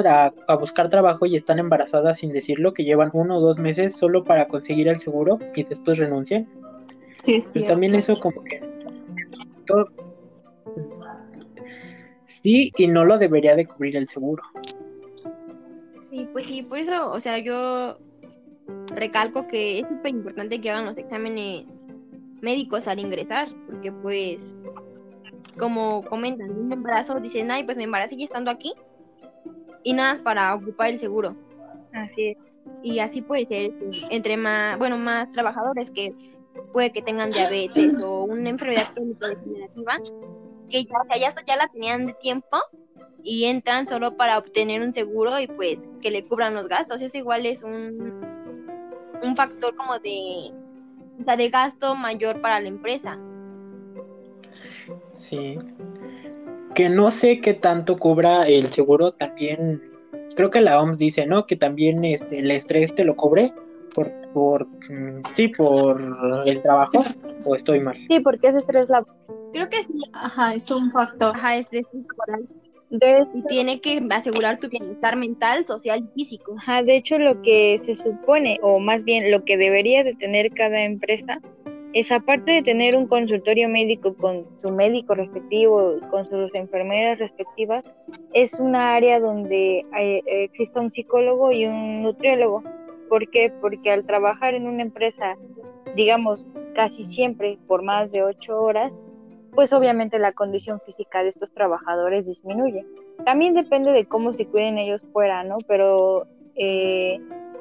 a, 0.47 0.55
buscar 0.55 0.89
trabajo 0.89 1.25
y 1.25 1.35
están 1.35 1.59
embarazadas 1.59 2.19
sin 2.19 2.31
decirlo, 2.31 2.73
que 2.73 2.83
llevan 2.83 3.09
uno 3.13 3.37
o 3.37 3.41
dos 3.41 3.57
meses 3.57 3.95
solo 3.95 4.23
para 4.23 4.47
conseguir 4.47 4.87
el 4.87 4.99
seguro 4.99 5.39
y 5.55 5.63
después 5.63 5.97
renuncian, 5.97 6.47
sí, 7.23 7.43
pues 7.53 7.67
también 7.67 7.95
eso 7.95 8.19
como 8.19 8.43
que 8.43 8.61
sí 12.27 12.71
y 12.77 12.87
no 12.87 13.05
lo 13.05 13.17
debería 13.17 13.55
de 13.55 13.65
cubrir 13.65 13.97
el 13.97 14.07
seguro. 14.07 14.43
Sí, 16.09 16.27
pues 16.31 16.47
sí, 16.47 16.61
por 16.61 16.77
eso, 16.79 17.11
o 17.11 17.19
sea, 17.19 17.39
yo 17.39 17.97
recalco 18.95 19.47
que 19.47 19.79
es 19.79 19.87
súper 19.87 20.11
importante 20.11 20.59
que 20.61 20.69
hagan 20.69 20.85
los 20.85 20.97
exámenes 20.97 21.81
médicos 22.41 22.87
al 22.87 22.99
ingresar, 22.99 23.49
porque 23.67 23.91
pues 23.91 24.55
como 25.57 26.03
comentan, 26.03 26.51
un 26.51 26.71
embarazo, 26.71 27.19
dicen, 27.19 27.49
ay, 27.51 27.63
pues 27.63 27.77
me 27.77 27.83
embaracé 27.83 28.17
ya 28.17 28.25
estando 28.25 28.51
aquí, 28.51 28.73
y 29.83 29.93
nada 29.93 30.11
más 30.11 30.19
para 30.19 30.53
ocupar 30.55 30.89
el 30.89 30.99
seguro. 30.99 31.35
Así 31.93 32.29
es. 32.29 32.37
y 32.83 32.99
así 32.99 33.21
puede 33.21 33.45
ser 33.45 33.71
entre 34.09 34.35
más, 34.35 34.77
bueno, 34.77 34.97
más 34.97 35.31
trabajadores 35.31 35.91
que 35.91 36.13
puede 36.73 36.91
que 36.91 37.01
tengan 37.01 37.31
diabetes 37.31 38.01
o 38.03 38.23
una 38.23 38.49
enfermedad 38.49 38.87
crónico-degenerativa 38.93 39.97
que 40.69 40.83
ya, 40.83 41.17
ya, 41.17 41.35
ya 41.45 41.55
la 41.55 41.67
tenían 41.69 42.07
de 42.07 42.13
tiempo 42.13 42.57
y 43.23 43.45
entran 43.45 43.87
solo 43.87 44.17
para 44.17 44.37
obtener 44.37 44.81
un 44.81 44.93
seguro 44.93 45.39
y 45.39 45.47
pues 45.47 45.89
que 46.01 46.11
le 46.11 46.25
cubran 46.25 46.53
los 46.53 46.67
gastos. 46.67 47.01
Eso 47.01 47.17
igual 47.17 47.45
es 47.45 47.63
un, 47.63 48.24
un 49.23 49.35
factor 49.35 49.75
como 49.75 49.99
de, 49.99 50.51
de 51.17 51.49
gasto 51.49 51.95
mayor 51.95 52.41
para 52.41 52.59
la 52.59 52.67
empresa. 52.67 53.17
Sí. 55.11 55.57
Que 56.73 56.89
no 56.89 57.11
sé 57.11 57.39
qué 57.41 57.53
tanto 57.53 57.97
cubra 57.97 58.47
el 58.47 58.67
seguro 58.67 59.13
también. 59.13 59.81
Creo 60.35 60.49
que 60.49 60.61
la 60.61 60.81
OMS 60.81 60.97
dice, 60.97 61.25
¿no? 61.25 61.45
Que 61.45 61.55
también 61.55 62.03
este, 62.03 62.39
el 62.39 62.51
estrés 62.51 62.93
te 62.93 63.05
lo 63.05 63.15
cubre 63.15 63.53
por, 63.93 64.11
por 64.33 64.67
mm, 64.67 65.23
sí, 65.33 65.47
por 65.47 66.01
el 66.45 66.61
trabajo. 66.61 67.03
¿O 67.45 67.55
estoy 67.55 67.79
mal? 67.79 67.95
Sí, 68.09 68.19
porque 68.19 68.49
es 68.49 68.55
estrés 68.55 68.89
laboral. 68.89 69.15
Creo 69.53 69.69
que 69.69 69.83
sí. 69.83 70.01
Ajá, 70.13 70.53
es 70.53 70.69
un 70.69 70.91
factor. 70.91 71.33
Ajá, 71.35 71.55
estrés 71.55 71.85
laboral. 71.93 72.47
De, 72.99 73.25
Y 73.33 73.41
tiene 73.43 73.81
que 73.81 74.01
asegurar 74.09 74.59
tu 74.59 74.69
bienestar 74.69 75.15
mental, 75.15 75.65
social 75.65 76.09
y 76.15 76.23
físico. 76.23 76.55
ajá, 76.59 76.83
de 76.83 76.97
hecho, 76.97 77.17
lo 77.17 77.41
que 77.41 77.77
se 77.77 77.95
supone, 77.95 78.59
o 78.61 78.79
más 78.79 79.03
bien 79.03 79.31
lo 79.31 79.43
que 79.43 79.57
debería 79.57 80.03
de 80.03 80.15
tener 80.15 80.51
cada 80.51 80.83
empresa, 80.83 81.39
es 81.95 82.11
aparte 82.11 82.51
de 82.51 82.61
tener 82.61 82.97
un 82.97 83.07
consultorio 83.07 83.69
médico 83.69 84.15
con 84.15 84.45
su 84.57 84.69
médico 84.69 85.15
respectivo, 85.15 85.93
con 86.11 86.25
sus 86.25 86.53
enfermeras 86.53 87.19
respectivas, 87.19 87.85
es 88.33 88.59
una 88.59 88.95
área 88.95 89.17
donde 89.21 89.85
eh, 89.97 90.21
exista 90.25 90.81
un 90.81 90.91
psicólogo 90.91 91.53
y 91.53 91.65
un 91.65 92.03
nutriólogo. 92.03 92.63
¿Por 93.07 93.29
qué? 93.29 93.49
Porque 93.61 93.91
al 93.91 94.05
trabajar 94.05 94.55
en 94.55 94.67
una 94.67 94.81
empresa, 94.81 95.37
digamos, 95.95 96.45
casi 96.75 97.05
siempre 97.05 97.57
por 97.65 97.81
más 97.81 98.11
de 98.11 98.23
ocho 98.23 98.61
horas, 98.61 98.91
pues 99.55 99.73
obviamente 99.73 100.19
la 100.19 100.33
condición 100.33 100.79
física 100.85 101.23
de 101.23 101.29
estos 101.29 101.51
trabajadores 101.51 102.27
disminuye. 102.27 102.85
También 103.25 103.53
depende 103.53 103.91
de 103.91 104.05
cómo 104.05 104.33
se 104.33 104.45
cuiden 104.45 104.77
ellos 104.77 105.05
fuera, 105.13 105.43
¿no? 105.43 105.57
Pero 105.67 106.27
eh, 106.55 107.19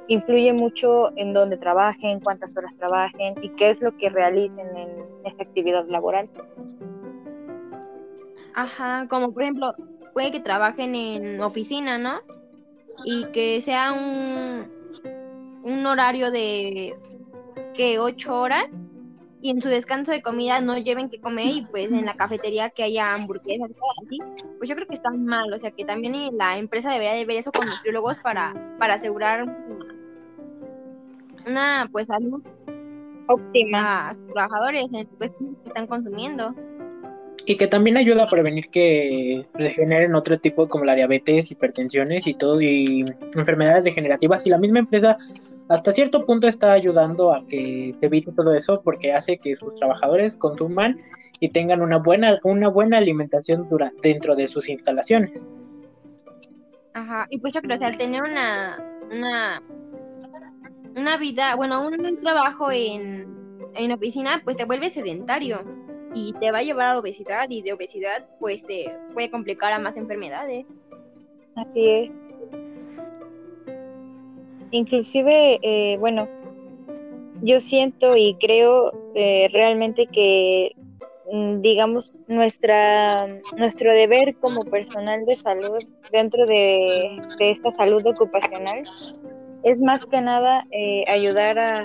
influye 0.09 0.53
mucho 0.53 1.17
en 1.17 1.33
dónde 1.33 1.57
trabajen, 1.57 2.21
cuántas 2.21 2.57
horas 2.57 2.75
trabajen 2.77 3.35
y 3.43 3.51
qué 3.51 3.71
es 3.71 3.81
lo 3.81 3.97
que 3.97 4.11
realicen 4.11 4.77
en 4.77 4.91
esa 5.25 5.45
actividad 5.45 5.87
laboral. 5.89 6.29
Ajá, 8.55 9.07
como 9.09 9.33
por 9.33 9.43
ejemplo, 9.43 9.75
puede 10.13 10.33
que 10.33 10.41
trabajen 10.41 10.95
en 10.95 11.41
oficina, 11.41 11.99
¿no? 11.99 12.21
Y 13.05 13.27
que 13.27 13.61
sea 13.61 13.93
un, 13.93 14.71
un 15.65 15.87
horario 15.87 16.31
de 16.31 16.97
que 17.75 17.99
ocho 17.99 18.41
horas 18.41 18.67
y 19.45 19.51
en 19.51 19.61
su 19.61 19.69
descanso 19.69 20.11
de 20.11 20.23
comida 20.23 20.63
no 20.63 20.79
lleven 20.79 21.11
que 21.11 21.21
comer 21.21 21.49
y 21.49 21.67
pues 21.71 21.93
en 21.93 22.07
la 22.07 22.15
cafetería 22.15 22.71
que 22.71 22.83
haya 22.83 23.13
hamburguesas 23.13 23.69
y 23.69 23.75
cosas 23.75 24.05
así, 24.07 24.19
pues 24.57 24.71
yo 24.71 24.75
creo 24.75 24.89
que 24.89 24.95
está 24.95 25.11
mal, 25.11 25.53
o 25.53 25.59
sea 25.59 25.71
que 25.71 25.85
también 25.85 26.15
la 26.39 26.57
empresa 26.57 26.91
debería 26.91 27.13
de 27.13 27.27
ver 27.27 27.37
eso 27.37 27.53
con 27.53 27.67
nutriólogos 27.67 28.17
para, 28.21 28.55
para 28.79 28.95
asegurar 28.95 29.45
una 31.47 31.91
pues 31.93 32.07
salud 32.07 32.43
Óptima. 33.27 34.09
a 34.09 34.15
sus 34.15 34.27
trabajadores 34.29 34.87
en 34.95 35.07
pues, 35.19 35.31
que 35.33 35.67
están 35.67 35.89
consumiendo. 35.89 36.55
Y 37.45 37.59
que 37.59 37.67
también 37.67 37.99
ayuda 37.99 38.23
a 38.25 38.31
prevenir 38.31 38.71
que 38.71 39.45
se 39.59 39.71
generen 39.73 40.15
otro 40.15 40.39
tipo 40.39 40.71
como 40.71 40.87
la 40.87 40.95
diabetes, 40.95 41.51
hipertensiones 41.51 42.27
y 42.27 42.33
todo, 42.33 42.63
y 42.63 43.05
enfermedades 43.37 43.85
degenerativas. 43.85 44.47
Y 44.47 44.49
la 44.49 44.57
misma 44.57 44.79
empresa 44.79 45.19
hasta 45.69 45.93
cierto 45.93 46.27
punto 46.27 46.47
está 46.47 46.73
ayudando 46.73 47.33
a 47.33 47.47
que 47.47 47.95
se 47.99 48.07
evite 48.07 48.33
todo 48.33 48.53
eso 48.55 48.83
porque 48.83 49.13
hace 49.13 49.39
que 49.39 49.57
sus 49.57 49.77
trabajadores 49.77 50.37
consuman 50.37 51.01
y 51.41 51.49
tengan 51.49 51.83
una 51.83 51.99
buena, 51.99 52.39
una 52.45 52.69
buena 52.69 52.99
alimentación 52.99 53.69
dura, 53.69 53.93
dentro 54.03 54.37
de 54.37 54.49
sus 54.49 54.69
instalaciones. 54.69 55.47
Ajá, 56.93 57.27
y 57.31 57.39
pues 57.41 57.53
yo 57.53 57.61
creo 57.61 57.79
que 57.79 57.85
al 57.85 57.99
tener 57.99 58.23
una, 58.23 58.79
una, 59.11 59.63
una 60.97 61.17
vida, 61.17 61.57
bueno, 61.57 61.87
un 61.87 62.17
trabajo 62.19 62.71
en, 62.71 63.27
en 63.75 63.93
oficina, 63.93 64.41
pues 64.45 64.57
te 64.57 64.65
vuelves 64.65 64.93
sedentario 64.93 65.65
y 66.15 66.33
te 66.35 66.53
va 66.53 66.59
a 66.59 66.63
llevar 66.63 66.89
a 66.89 66.99
obesidad 66.99 67.47
y 67.51 67.63
de 67.63 67.73
obesidad 67.73 68.27
pues 68.39 68.65
te 68.65 68.97
puede 69.13 69.31
complicar 69.31 69.73
a 69.73 69.79
más 69.79 69.97
enfermedades. 69.97 70.67
Así 71.57 71.89
es. 71.89 72.24
Inclusive, 74.75 75.61
eh, 75.63 75.97
bueno, 76.01 76.29
yo 77.43 77.61
siento 77.61 78.17
y 78.17 78.35
creo 78.41 78.93
eh, 79.15 79.49
realmente 79.53 80.09
que, 80.09 80.75
mm, 81.31 81.61
digamos, 81.61 82.13
nuestra, 82.27 83.25
nuestro 83.57 83.93
deber 83.93 84.35
como 84.35 84.65
personal 84.65 85.25
de 85.27 85.37
salud 85.37 85.79
dentro 86.11 86.45
de, 86.47 87.23
de 87.39 87.51
esta 87.53 87.73
salud 87.73 88.05
ocupacional 88.05 88.83
es 89.63 89.81
más 89.81 90.07
que 90.07 90.21
nada 90.21 90.67
eh, 90.73 91.05
ayudar 91.07 91.57
a, 91.57 91.79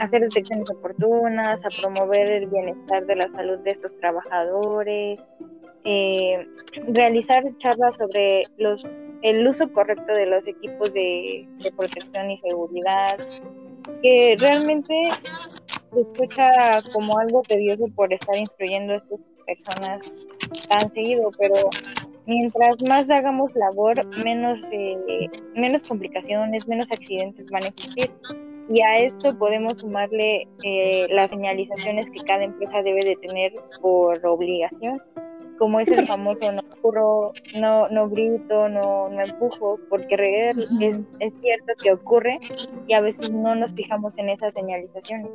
a 0.00 0.02
hacer 0.02 0.22
detecciones 0.22 0.68
oportunas, 0.68 1.64
a 1.64 1.68
promover 1.80 2.28
el 2.28 2.46
bienestar 2.48 3.06
de 3.06 3.14
la 3.14 3.28
salud 3.28 3.60
de 3.60 3.70
estos 3.70 3.96
trabajadores, 3.98 5.30
eh, 5.84 6.46
realizar 6.88 7.44
charlas 7.58 7.96
sobre 7.96 8.42
los 8.58 8.86
el 9.22 9.46
uso 9.46 9.72
correcto 9.72 10.12
de 10.12 10.26
los 10.26 10.46
equipos 10.46 10.92
de, 10.94 11.48
protección 11.76 12.30
y 12.30 12.38
seguridad, 12.38 13.18
que 14.02 14.36
realmente 14.38 14.94
se 15.92 16.00
escucha 16.00 16.82
como 16.92 17.18
algo 17.18 17.42
tedioso 17.42 17.86
por 17.94 18.12
estar 18.12 18.36
instruyendo 18.36 18.94
a 18.94 18.96
estas 18.96 19.22
personas 19.46 20.14
tan 20.68 20.92
seguido, 20.92 21.30
pero 21.38 21.54
mientras 22.26 22.76
más 22.88 23.10
hagamos 23.10 23.54
labor, 23.54 24.04
menos, 24.24 24.68
eh, 24.72 25.28
menos 25.54 25.82
complicaciones, 25.84 26.66
menos 26.66 26.90
accidentes 26.90 27.48
van 27.50 27.64
a 27.64 27.68
existir. 27.68 28.10
Y 28.72 28.80
a 28.80 29.00
esto 29.00 29.36
podemos 29.38 29.78
sumarle 29.78 30.46
eh, 30.64 31.06
las 31.10 31.32
señalizaciones 31.32 32.10
que 32.10 32.22
cada 32.22 32.44
empresa 32.44 32.80
debe 32.82 33.04
de 33.04 33.16
tener 33.16 33.52
por 33.80 34.24
obligación 34.24 35.02
como 35.58 35.80
es 35.80 35.88
el 35.88 36.06
famoso 36.06 36.50
no 36.52 36.62
corro, 36.80 37.32
no, 37.60 37.88
no 37.88 38.08
grito, 38.08 38.68
no, 38.68 39.08
no 39.08 39.22
empujo, 39.22 39.78
porque 39.88 40.48
es, 40.48 40.58
es 41.20 41.34
cierto 41.40 41.72
que 41.82 41.92
ocurre 41.92 42.38
y 42.86 42.94
a 42.94 43.00
veces 43.00 43.30
no 43.30 43.54
nos 43.54 43.72
fijamos 43.72 44.18
en 44.18 44.30
esas 44.30 44.52
señalizaciones. 44.52 45.30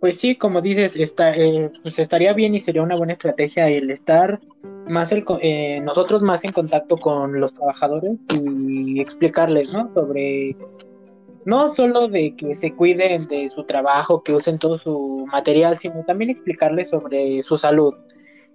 Pues 0.00 0.18
sí, 0.18 0.34
como 0.34 0.62
dices, 0.62 0.96
está, 0.96 1.32
eh, 1.36 1.70
pues 1.82 1.98
estaría 1.98 2.32
bien 2.32 2.54
y 2.54 2.60
sería 2.60 2.82
una 2.82 2.96
buena 2.96 3.12
estrategia 3.12 3.68
el 3.68 3.90
estar 3.90 4.40
más 4.86 5.12
el, 5.12 5.24
eh, 5.42 5.80
nosotros 5.82 6.22
más 6.22 6.42
en 6.42 6.52
contacto 6.52 6.96
con 6.96 7.38
los 7.38 7.52
trabajadores 7.52 8.12
y 8.30 8.98
explicarles, 8.98 9.70
¿no? 9.72 9.92
Sobre 9.92 10.56
no 11.44 11.74
solo 11.74 12.08
de 12.08 12.36
que 12.36 12.54
se 12.54 12.74
cuiden 12.74 13.26
de 13.28 13.48
su 13.50 13.64
trabajo, 13.64 14.22
que 14.22 14.32
usen 14.32 14.58
todo 14.58 14.78
su 14.78 15.26
material, 15.30 15.76
sino 15.76 16.04
también 16.04 16.30
explicarles 16.30 16.90
sobre 16.90 17.42
su 17.42 17.56
salud. 17.56 17.94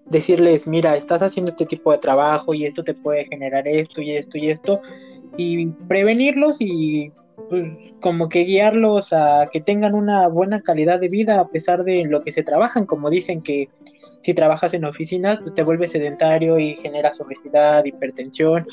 Decirles, 0.05 0.67
mira, 0.67 0.95
estás 0.95 1.23
haciendo 1.23 1.49
este 1.49 1.65
tipo 1.65 1.91
de 1.91 1.97
trabajo 1.97 2.53
y 2.53 2.65
esto 2.65 2.83
te 2.83 2.93
puede 2.93 3.25
generar 3.25 3.67
esto 3.67 4.01
y 4.01 4.11
esto 4.11 4.37
y 4.37 4.49
esto, 4.49 4.81
y 5.35 5.65
prevenirlos 5.87 6.57
y 6.59 7.11
pues, 7.49 7.65
como 8.01 8.29
que 8.29 8.43
guiarlos 8.43 9.13
a 9.13 9.49
que 9.51 9.61
tengan 9.61 9.95
una 9.95 10.27
buena 10.27 10.61
calidad 10.61 10.99
de 10.99 11.09
vida 11.09 11.39
a 11.39 11.47
pesar 11.47 11.83
de 11.83 12.05
lo 12.05 12.21
que 12.21 12.31
se 12.31 12.43
trabajan, 12.43 12.85
como 12.85 13.09
dicen 13.09 13.41
que 13.41 13.69
si 14.25 14.33
trabajas 14.33 14.73
en 14.73 14.85
oficinas, 14.85 15.37
pues 15.39 15.53
te 15.53 15.61
vuelves 15.61 15.91
sedentario 15.91 16.57
y 16.57 16.75
generas 16.75 17.21
obesidad, 17.21 17.85
hipertensión 17.85 18.65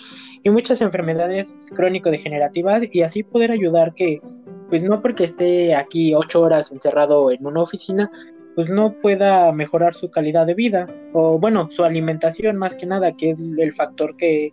y 0.43 0.49
muchas 0.49 0.81
enfermedades 0.81 1.55
crónico-degenerativas 1.77 2.85
y 2.91 3.03
así 3.03 3.23
poder 3.23 3.51
ayudar 3.51 3.93
que, 3.93 4.23
pues 4.71 4.83
no 4.83 5.03
porque 5.03 5.25
esté 5.25 5.75
aquí 5.75 6.15
ocho 6.15 6.41
horas 6.41 6.73
encerrado 6.73 7.31
en 7.31 7.45
una 7.47 7.61
oficina, 7.61 8.11
pues 8.55 8.71
no 8.71 8.95
pueda 8.95 9.53
mejorar 9.53 9.95
su 9.95 10.11
calidad 10.11 10.47
de 10.47 10.55
vida 10.55 10.87
o 11.13 11.39
bueno, 11.39 11.69
su 11.71 11.85
alimentación 11.85 12.57
más 12.57 12.75
que 12.75 12.87
nada, 12.87 13.13
que 13.13 13.33
es 13.33 13.41
el 13.59 13.75
factor 13.75 14.17
que, 14.17 14.53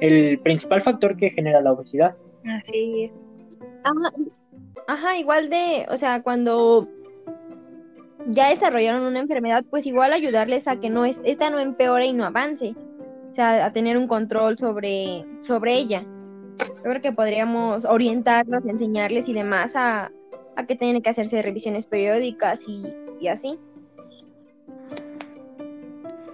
el 0.00 0.38
principal 0.38 0.80
factor 0.80 1.18
que 1.18 1.28
genera 1.28 1.60
la 1.60 1.72
obesidad. 1.72 2.16
Así 2.46 3.04
es. 3.04 3.12
Ajá, 3.84 4.10
ajá, 4.88 5.18
igual 5.18 5.50
de, 5.50 5.84
o 5.90 5.98
sea, 5.98 6.22
cuando 6.22 6.88
ya 8.28 8.48
desarrollaron 8.48 9.02
una 9.02 9.20
enfermedad, 9.20 9.64
pues 9.68 9.86
igual 9.86 10.12
ayudarles 10.12 10.66
a 10.68 10.80
que 10.80 10.90
no 10.90 11.04
es, 11.04 11.20
esta 11.24 11.50
no 11.50 11.58
empeore 11.58 12.06
y 12.06 12.12
no 12.12 12.24
avance, 12.24 12.74
o 13.30 13.34
sea, 13.34 13.64
a 13.64 13.72
tener 13.72 13.96
un 13.96 14.06
control 14.06 14.58
sobre, 14.58 15.24
sobre 15.40 15.74
ella. 15.74 16.04
Yo 16.58 16.82
creo 16.82 17.02
que 17.02 17.12
podríamos 17.12 17.84
orientarlos, 17.84 18.64
enseñarles 18.64 19.28
y 19.28 19.32
demás 19.32 19.74
a, 19.74 20.12
a 20.56 20.66
que 20.66 20.76
tienen 20.76 21.02
que 21.02 21.10
hacerse 21.10 21.42
revisiones 21.42 21.86
periódicas 21.86 22.60
y, 22.66 22.84
y 23.20 23.28
así. 23.28 23.58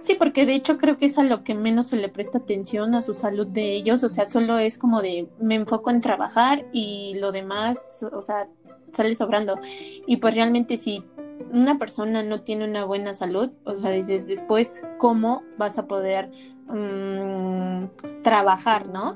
Sí, 0.01 0.15
porque 0.15 0.45
de 0.45 0.55
hecho 0.55 0.77
creo 0.77 0.97
que 0.97 1.05
es 1.05 1.17
a 1.19 1.23
lo 1.23 1.43
que 1.43 1.53
menos 1.53 1.87
se 1.87 1.95
le 1.95 2.09
presta 2.09 2.39
atención 2.39 2.95
a 2.95 3.03
su 3.03 3.13
salud 3.13 3.47
de 3.47 3.75
ellos, 3.75 4.03
o 4.03 4.09
sea, 4.09 4.25
solo 4.25 4.57
es 4.57 4.79
como 4.79 5.01
de 5.01 5.29
me 5.39 5.55
enfoco 5.55 5.91
en 5.91 6.01
trabajar 6.01 6.65
y 6.71 7.15
lo 7.19 7.31
demás, 7.31 8.03
o 8.11 8.21
sea, 8.23 8.47
sale 8.93 9.15
sobrando. 9.15 9.59
Y 10.07 10.17
pues 10.17 10.35
realmente 10.35 10.77
si 10.77 11.03
una 11.51 11.77
persona 11.77 12.23
no 12.23 12.41
tiene 12.41 12.67
una 12.67 12.85
buena 12.85 13.13
salud, 13.13 13.51
o 13.65 13.75
sea, 13.75 13.91
dices 13.91 14.27
después 14.27 14.81
cómo 14.97 15.43
vas 15.57 15.77
a 15.77 15.87
poder 15.87 16.31
mm, 16.67 18.21
trabajar, 18.23 18.87
¿no? 18.87 19.15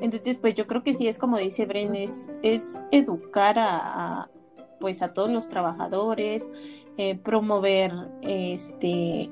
Entonces, 0.00 0.38
pues 0.38 0.54
yo 0.54 0.66
creo 0.66 0.82
que 0.82 0.94
sí 0.94 1.08
es 1.08 1.18
como 1.18 1.38
dice 1.38 1.66
Bren, 1.66 1.94
es, 1.94 2.28
educar 2.90 3.56
a, 3.58 4.30
pues 4.80 5.02
a 5.02 5.14
todos 5.14 5.30
los 5.30 5.48
trabajadores, 5.48 6.48
eh, 6.98 7.16
promover 7.16 7.92
este 8.22 9.30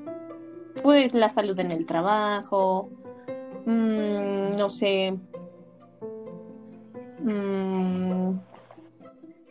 pues 0.83 1.13
la 1.13 1.29
salud 1.29 1.57
en 1.59 1.71
el 1.71 1.85
trabajo, 1.85 2.89
mm, 3.65 4.57
no 4.57 4.69
sé. 4.69 5.17
Mm. 7.19 8.37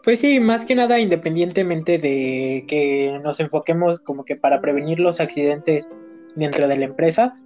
Pues 0.04 0.20
sí, 0.20 0.38
más 0.38 0.66
que 0.66 0.74
nada, 0.74 1.00
independientemente 1.00 1.98
de 1.98 2.64
que 2.68 3.18
nos 3.22 3.40
enfoquemos 3.40 4.00
como 4.00 4.24
que 4.24 4.36
para 4.36 4.60
prevenir 4.60 5.00
los 5.00 5.18
accidentes 5.18 5.88
dentro 6.34 6.68
de 6.68 6.76
la 6.76 6.84
empresa, 6.84 7.40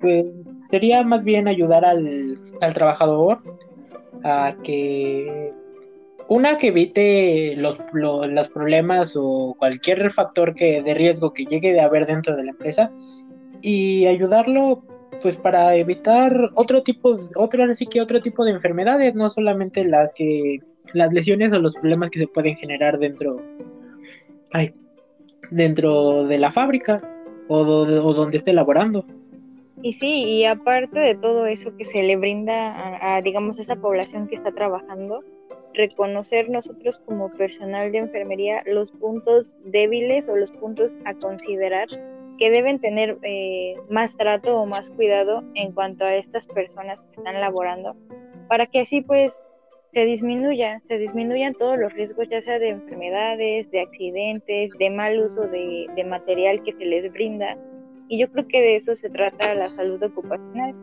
pues 0.00 0.24
sería 0.70 1.02
más 1.02 1.22
bien 1.22 1.48
ayudar 1.48 1.84
al, 1.84 2.38
al 2.62 2.74
trabajador 2.74 3.40
a 4.24 4.56
que 4.64 5.52
una 6.28 6.58
que 6.58 6.68
evite 6.68 7.56
los, 7.56 7.78
los, 7.92 8.48
problemas 8.48 9.14
o 9.16 9.54
cualquier 9.58 10.10
factor 10.10 10.54
que 10.54 10.82
de 10.82 10.94
riesgo 10.94 11.32
que 11.32 11.44
llegue 11.44 11.72
de 11.72 11.80
haber 11.80 12.06
dentro 12.06 12.36
de 12.36 12.44
la 12.44 12.50
empresa 12.50 12.90
y 13.62 14.06
ayudarlo 14.06 14.82
pues 15.22 15.36
para 15.36 15.74
evitar 15.74 16.50
otro 16.54 16.82
tipo 16.82 17.18
otro 17.34 17.64
así 17.64 17.86
que 17.86 18.00
otro 18.00 18.20
tipo 18.20 18.44
de 18.44 18.52
enfermedades 18.52 19.14
no 19.14 19.30
solamente 19.30 19.84
las 19.84 20.12
que 20.12 20.60
las 20.94 21.12
lesiones 21.12 21.52
o 21.52 21.58
los 21.58 21.74
problemas 21.74 22.10
que 22.10 22.18
se 22.20 22.26
pueden 22.26 22.56
generar 22.56 22.98
dentro 22.98 23.42
ay, 24.52 24.74
dentro 25.50 26.24
de 26.24 26.38
la 26.38 26.52
fábrica 26.52 26.98
o, 27.48 27.64
donde 27.64 28.38
esté 28.38 28.52
laborando. 28.52 29.04
Y 29.82 29.92
sí, 29.92 30.24
y 30.24 30.44
aparte 30.44 30.98
de 30.98 31.14
todo 31.14 31.46
eso 31.46 31.76
que 31.76 31.84
se 31.84 32.02
le 32.02 32.16
brinda 32.16 32.72
a, 32.72 33.16
a, 33.16 33.18
esa 33.20 33.76
población 33.76 34.26
que 34.26 34.34
está 34.34 34.50
trabajando, 34.50 35.22
reconocer 35.74 36.50
nosotros 36.50 36.98
como 36.98 37.30
personal 37.30 37.92
de 37.92 37.98
enfermería 37.98 38.62
los 38.66 38.90
puntos 38.90 39.54
débiles 39.64 40.28
o 40.28 40.36
los 40.36 40.50
puntos 40.50 40.98
a 41.04 41.14
considerar 41.14 41.86
que 42.38 42.50
deben 42.50 42.80
tener 42.80 43.18
eh, 43.22 43.76
más 43.88 44.16
trato 44.16 44.56
o 44.56 44.66
más 44.66 44.90
cuidado 44.90 45.44
en 45.54 45.72
cuanto 45.72 46.04
a 46.04 46.14
estas 46.14 46.46
personas 46.46 47.02
que 47.02 47.12
están 47.12 47.40
laborando, 47.40 47.96
para 48.48 48.66
que 48.66 48.80
así 48.80 49.00
pues 49.00 49.40
se 49.92 50.04
disminuya, 50.04 50.80
se 50.86 50.98
disminuyan 50.98 51.54
todos 51.54 51.78
los 51.78 51.92
riesgos, 51.92 52.28
ya 52.28 52.40
sea 52.40 52.58
de 52.58 52.68
enfermedades, 52.68 53.70
de 53.70 53.80
accidentes, 53.80 54.70
de 54.78 54.90
mal 54.90 55.18
uso 55.18 55.42
de, 55.42 55.88
material 56.06 56.62
que 56.62 56.72
se 56.72 56.84
les 56.84 57.12
brinda. 57.12 57.56
Y 58.08 58.18
yo 58.18 58.30
creo 58.30 58.46
que 58.48 58.60
de 58.60 58.76
eso 58.76 58.94
se 58.94 59.10
trata 59.10 59.54
la 59.54 59.66
salud 59.68 60.02
ocupacional, 60.02 60.74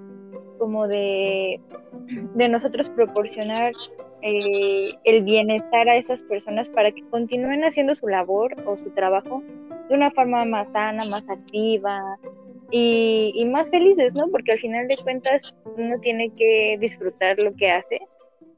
como 0.57 0.87
de, 0.87 1.59
de 2.35 2.49
nosotros 2.49 2.89
proporcionar 2.89 3.73
eh, 4.21 4.89
el 5.03 5.23
bienestar 5.23 5.87
a 5.87 5.97
esas 5.97 6.23
personas 6.23 6.69
para 6.69 6.91
que 6.91 7.03
continúen 7.09 7.63
haciendo 7.63 7.93
su 7.93 8.07
labor 8.07 8.55
o 8.65 8.75
su 8.75 8.89
trabajo 8.91 9.43
de 9.87 9.95
una 9.95 10.09
forma 10.09 10.45
más 10.45 10.71
sana, 10.71 11.05
más 11.05 11.29
activa 11.29 12.17
y, 12.71 13.45
más 13.51 13.69
felices, 13.69 14.15
¿no? 14.15 14.27
Porque 14.29 14.53
al 14.53 14.59
final 14.59 14.87
de 14.87 14.97
cuentas 14.97 15.55
uno 15.77 15.99
tiene 15.99 16.31
que 16.31 16.77
disfrutar 16.79 17.39
lo 17.39 17.53
que 17.53 17.69
hace, 17.69 17.99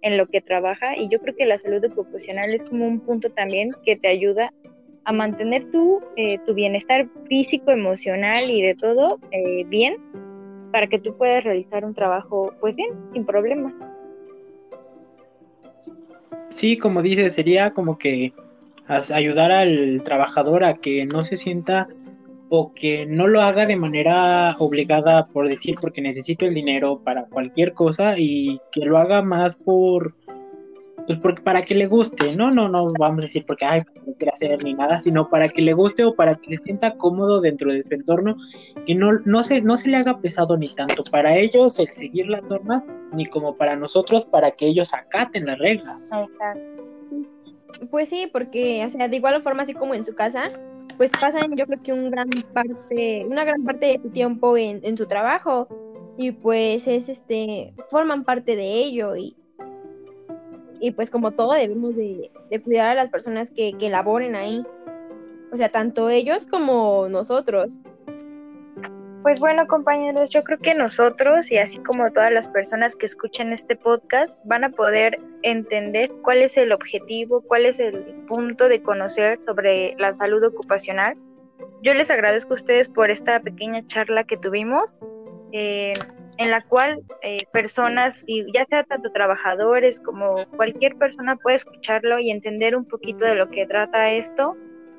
en 0.01 0.17
lo 0.17 0.27
que 0.27 0.41
trabaja 0.41 0.95
y 0.95 1.09
yo 1.09 1.19
creo 1.19 1.35
que 1.35 1.45
la 1.45 1.57
salud 1.57 1.83
ocupacional 1.83 2.53
es 2.53 2.63
como 2.65 2.87
un 2.87 2.99
punto 2.99 3.29
también 3.29 3.69
que 3.85 3.95
te 3.95 4.07
ayuda 4.07 4.53
a 5.05 5.13
mantener 5.13 5.71
tu, 5.71 6.01
eh, 6.17 6.37
tu 6.45 6.53
bienestar 6.53 7.07
físico, 7.27 7.71
emocional 7.71 8.49
y 8.49 8.61
de 8.61 8.75
todo 8.75 9.17
eh, 9.31 9.63
bien 9.65 9.97
para 10.71 10.87
que 10.87 10.99
tú 10.99 11.15
puedas 11.15 11.43
realizar 11.43 11.85
un 11.85 11.93
trabajo 11.93 12.53
pues 12.59 12.75
bien, 12.75 12.89
sin 13.11 13.25
problema. 13.25 13.73
Sí, 16.49 16.77
como 16.77 17.01
dices, 17.01 17.33
sería 17.33 17.71
como 17.71 17.97
que 17.97 18.33
ayudar 18.87 19.51
al 19.51 20.01
trabajador 20.03 20.63
a 20.63 20.75
que 20.75 21.05
no 21.05 21.21
se 21.21 21.37
sienta 21.37 21.87
o 22.49 22.73
que 22.73 23.05
no 23.05 23.27
lo 23.27 23.41
haga 23.41 23.65
de 23.65 23.75
manera 23.75 24.55
obligada 24.59 25.27
por 25.27 25.47
decir 25.47 25.75
porque 25.81 26.01
necesito 26.01 26.45
el 26.45 26.53
dinero 26.53 27.01
para 27.03 27.25
cualquier 27.25 27.73
cosa 27.73 28.17
y 28.17 28.59
que 28.71 28.85
lo 28.85 28.97
haga 28.97 29.21
más 29.21 29.55
por 29.55 30.15
pues 31.07 31.19
porque 31.19 31.41
para 31.41 31.61
que 31.61 31.73
le 31.73 31.87
guste, 31.87 32.35
no, 32.35 32.51
no, 32.51 32.67
no 32.67 32.91
vamos 32.99 33.19
a 33.19 33.27
decir 33.27 33.45
porque 33.45 33.63
ay, 33.63 33.81
no 34.05 34.13
quiere 34.15 34.33
hacer 34.33 34.61
ni 34.61 34.73
nada, 34.73 35.01
sino 35.01 35.29
para 35.29 35.47
que 35.47 35.61
le 35.61 35.71
guste 35.71 36.03
o 36.03 36.15
para 36.15 36.35
que 36.35 36.57
se 36.57 36.63
sienta 36.63 36.97
cómodo 36.97 37.39
dentro 37.39 37.71
de 37.71 37.81
su 37.81 37.93
entorno 37.93 38.35
y 38.85 38.95
no, 38.95 39.13
no 39.23 39.43
se, 39.45 39.61
no 39.61 39.77
se 39.77 39.87
le 39.87 39.97
haga 39.97 40.19
pesado 40.19 40.57
ni 40.57 40.67
tanto 40.67 41.05
para 41.05 41.37
ellos 41.37 41.79
el 41.79 41.87
seguir 41.93 42.27
las 42.27 42.43
normas, 42.43 42.83
ni 43.13 43.25
como 43.25 43.55
para 43.55 43.77
nosotros 43.77 44.25
para 44.25 44.51
que 44.51 44.67
ellos 44.67 44.93
acaten 44.93 45.45
las 45.45 45.57
reglas. 45.59 46.11
Pues 47.89 48.09
sí, 48.09 48.29
porque, 48.31 48.83
o 48.85 48.89
sea, 48.89 49.07
de 49.07 49.15
igual 49.15 49.41
forma, 49.43 49.63
así 49.63 49.73
como 49.73 49.93
en 49.93 50.03
su 50.03 50.13
casa, 50.13 50.51
pues 50.97 51.11
pasan 51.11 51.55
yo 51.55 51.65
creo 51.65 51.83
que 51.83 51.93
un 51.93 52.09
gran 52.09 52.29
parte, 52.53 53.25
una 53.29 53.45
gran 53.45 53.63
parte 53.63 53.85
de 53.85 54.01
su 54.01 54.09
tiempo 54.09 54.57
en, 54.57 54.79
en 54.83 54.97
su 54.97 55.05
trabajo 55.05 55.67
y 56.17 56.31
pues 56.31 56.87
es 56.87 57.07
este, 57.07 57.73
forman 57.89 58.23
parte 58.23 58.55
de 58.55 58.83
ello 58.83 59.15
y, 59.15 59.37
y 60.79 60.91
pues 60.91 61.09
como 61.09 61.31
todo 61.31 61.53
debemos 61.53 61.95
de, 61.95 62.31
de 62.49 62.61
cuidar 62.61 62.89
a 62.89 62.95
las 62.95 63.09
personas 63.09 63.51
que, 63.51 63.73
que 63.73 63.89
laboren 63.89 64.35
ahí, 64.35 64.65
o 65.51 65.55
sea, 65.55 65.69
tanto 65.69 66.09
ellos 66.09 66.47
como 66.47 67.07
nosotros. 67.09 67.79
Pues 69.27 69.41
bueno, 69.41 69.67
compañeros, 69.67 70.29
yo 70.29 70.41
creo 70.45 70.57
que 70.57 70.73
nosotros 70.73 71.51
y 71.51 71.57
así 71.57 71.79
como 71.79 72.13
todas 72.13 72.31
las 72.31 72.47
personas 72.47 72.95
que 72.95 73.05
escuchen 73.05 73.51
este 73.51 73.75
podcast 73.75 74.41
van 74.45 74.63
a 74.63 74.69
poder 74.69 75.19
entender 75.43 76.09
cuál 76.21 76.41
es 76.41 76.55
el 76.55 76.71
objetivo, 76.71 77.41
cuál 77.41 77.65
es 77.65 77.81
el 77.81 78.05
punto 78.29 78.69
de 78.69 78.81
conocer 78.81 79.43
sobre 79.43 79.95
la 79.97 80.13
salud 80.13 80.41
ocupacional. 80.45 81.17
Yo 81.81 81.93
les 81.93 82.09
agradezco 82.09 82.53
a 82.53 82.55
ustedes 82.55 82.87
por 82.87 83.11
esta 83.11 83.41
pequeña 83.41 83.85
charla 83.85 84.23
que 84.23 84.37
tuvimos, 84.37 85.01
eh, 85.51 85.91
en 86.37 86.49
la 86.49 86.61
cual 86.61 87.01
eh, 87.21 87.47
personas, 87.51 88.23
y 88.27 88.49
ya 88.53 88.65
sea 88.67 88.85
tanto 88.85 89.11
trabajadores 89.11 89.99
como 89.99 90.45
cualquier 90.55 90.95
persona 90.95 91.35
puede 91.35 91.57
escucharlo 91.57 92.17
y 92.17 92.31
entender 92.31 92.77
un 92.77 92.85
poquito 92.85 93.25
de 93.25 93.35
lo 93.35 93.49
que 93.49 93.67
trata 93.67 94.09
esto 94.09 94.55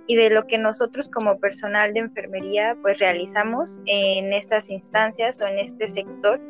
y 0.08 0.16
de 0.16 0.30
lo 0.30 0.46
que 0.46 0.58
nosotros 0.58 1.08
como 1.08 1.38
personal 1.38 1.92
de 1.92 2.00
enfermería 2.00 2.76
pues 2.82 2.98
realizamos 2.98 3.78
en 3.86 4.32
estas 4.32 4.70
instancias 4.70 5.38
o 5.40 5.46
en 5.46 5.58
este 5.58 5.86
sector 5.86 6.40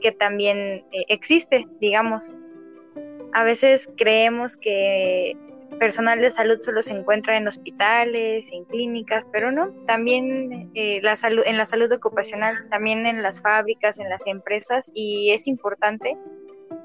que 0.00 0.12
también 0.12 0.84
eh, 0.92 1.04
existe, 1.08 1.66
digamos. 1.80 2.34
A 3.32 3.42
veces 3.42 3.92
creemos 3.96 4.56
que 4.56 5.36
personal 5.80 6.20
de 6.20 6.30
salud 6.30 6.58
solo 6.60 6.80
se 6.80 6.92
encuentra 6.92 7.36
en 7.36 7.48
hospitales, 7.48 8.50
en 8.52 8.64
clínicas, 8.64 9.26
pero 9.32 9.50
no, 9.50 9.72
también 9.86 10.70
eh, 10.74 11.00
la 11.02 11.16
salud, 11.16 11.42
en 11.44 11.56
la 11.56 11.66
salud 11.66 11.90
ocupacional, 11.92 12.54
también 12.70 13.04
en 13.04 13.20
las 13.20 13.42
fábricas, 13.42 13.98
en 13.98 14.08
las 14.08 14.26
empresas, 14.28 14.92
y 14.94 15.32
es 15.32 15.48
importante 15.48 16.16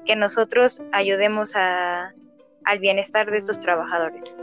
que 0.04 0.16
nosotros 0.16 0.82
ayudemos 0.90 1.54
a, 1.54 2.12
al 2.64 2.78
bienestar 2.80 3.30
de 3.30 3.38
estos 3.38 3.60
trabajadores. 3.60 4.36